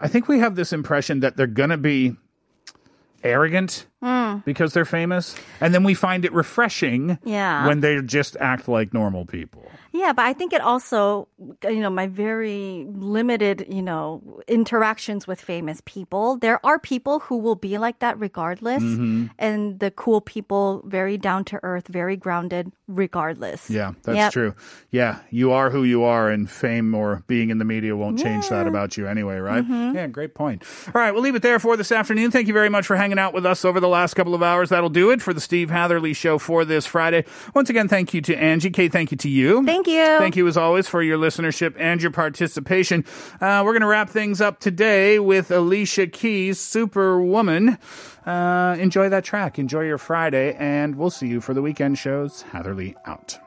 I 0.00 0.08
think 0.08 0.26
we 0.26 0.38
have 0.38 0.56
this 0.56 0.72
impression 0.72 1.20
that 1.20 1.36
they're 1.36 1.46
going 1.46 1.70
to 1.70 1.76
be 1.76 2.16
arrogant 3.22 3.86
Mm. 4.02 4.44
because 4.44 4.72
they're 4.72 4.84
famous 4.86 5.36
and 5.60 5.74
then 5.74 5.84
we 5.84 5.92
find 5.94 6.24
it 6.24 6.32
refreshing 6.32 7.18
Yeah. 7.24 7.66
when 7.66 7.80
they 7.80 8.00
just 8.00 8.36
act 8.40 8.66
like 8.68 8.94
normal 8.94 9.26
people. 9.26 9.66
Yeah, 9.92 10.12
but 10.12 10.24
I 10.24 10.32
think 10.32 10.52
it 10.52 10.60
also, 10.60 11.26
you 11.64 11.80
know, 11.80 11.90
my 11.90 12.06
very 12.06 12.86
limited, 12.88 13.66
you 13.68 13.82
know, 13.82 14.22
interactions 14.46 15.26
with 15.26 15.40
famous 15.40 15.82
people. 15.84 16.36
There 16.36 16.64
are 16.64 16.78
people 16.78 17.18
who 17.18 17.36
will 17.38 17.56
be 17.56 17.76
like 17.76 17.98
that 17.98 18.16
regardless. 18.20 18.84
Mm-hmm. 18.84 19.26
And 19.36 19.80
the 19.80 19.90
cool 19.90 20.20
people, 20.20 20.82
very 20.86 21.18
down 21.18 21.44
to 21.46 21.58
earth, 21.64 21.88
very 21.88 22.16
grounded 22.16 22.70
regardless. 22.86 23.68
Yeah, 23.68 23.92
that's 24.04 24.16
Yep. 24.16 24.32
true. 24.32 24.54
Yeah, 24.92 25.18
you 25.30 25.50
are 25.50 25.70
who 25.70 25.82
you 25.82 26.04
are, 26.04 26.30
and 26.30 26.48
fame 26.48 26.94
or 26.94 27.24
being 27.26 27.50
in 27.50 27.58
the 27.58 27.64
media 27.64 27.96
won't 27.96 28.18
change 28.20 28.48
that 28.48 28.68
about 28.68 28.96
you 28.96 29.08
anyway, 29.08 29.38
right? 29.38 29.64
Mm-hmm. 29.64 29.96
Yeah, 29.96 30.06
great 30.06 30.34
point. 30.36 30.62
All 30.94 31.00
right, 31.02 31.10
we'll 31.12 31.22
leave 31.22 31.34
it 31.34 31.42
there 31.42 31.58
for 31.58 31.76
this 31.76 31.90
afternoon. 31.90 32.30
Thank 32.30 32.46
you 32.46 32.54
very 32.54 32.68
much 32.68 32.86
for 32.86 32.94
hanging 32.94 33.18
out 33.18 33.34
with 33.34 33.44
us 33.44 33.64
over 33.64 33.80
the 33.80 33.88
last 33.90 34.14
couple 34.14 34.34
of 34.34 34.42
hours. 34.42 34.70
That'll 34.70 34.88
do 34.88 35.10
it 35.10 35.20
for 35.20 35.34
the 35.34 35.40
Steve 35.40 35.70
Hatherley 35.70 36.12
Show 36.12 36.38
for 36.38 36.64
this 36.64 36.86
Friday. 36.86 37.24
Once 37.54 37.68
again, 37.68 37.88
thank 37.88 38.14
you 38.14 38.20
to 38.22 38.36
Angie. 38.36 38.70
Kate, 38.70 38.92
thank 38.92 39.10
you 39.10 39.16
to 39.18 39.28
you. 39.28 39.64
Thank 39.64 39.86
you. 39.86 40.04
Thank 40.18 40.36
you 40.36 40.46
as 40.46 40.56
always 40.56 40.88
for 40.88 41.02
your 41.02 41.18
listenership 41.18 41.74
and 41.78 42.00
your 42.00 42.10
participation. 42.10 43.04
Uh, 43.40 43.62
we're 43.64 43.72
going 43.72 43.82
to 43.82 43.86
wrap 43.86 44.08
things 44.08 44.40
up 44.40 44.60
today 44.60 45.18
with 45.18 45.50
Alicia 45.50 46.06
Keys' 46.06 46.58
Superwoman. 46.58 47.78
Uh, 48.24 48.76
enjoy 48.78 49.08
that 49.08 49.24
track. 49.24 49.58
Enjoy 49.58 49.82
your 49.82 49.98
Friday, 49.98 50.54
and 50.54 50.96
we'll 50.96 51.10
see 51.10 51.26
you 51.26 51.40
for 51.40 51.54
the 51.54 51.62
weekend 51.62 51.98
shows. 51.98 52.42
Hatherley 52.42 52.96
out. 53.06 53.38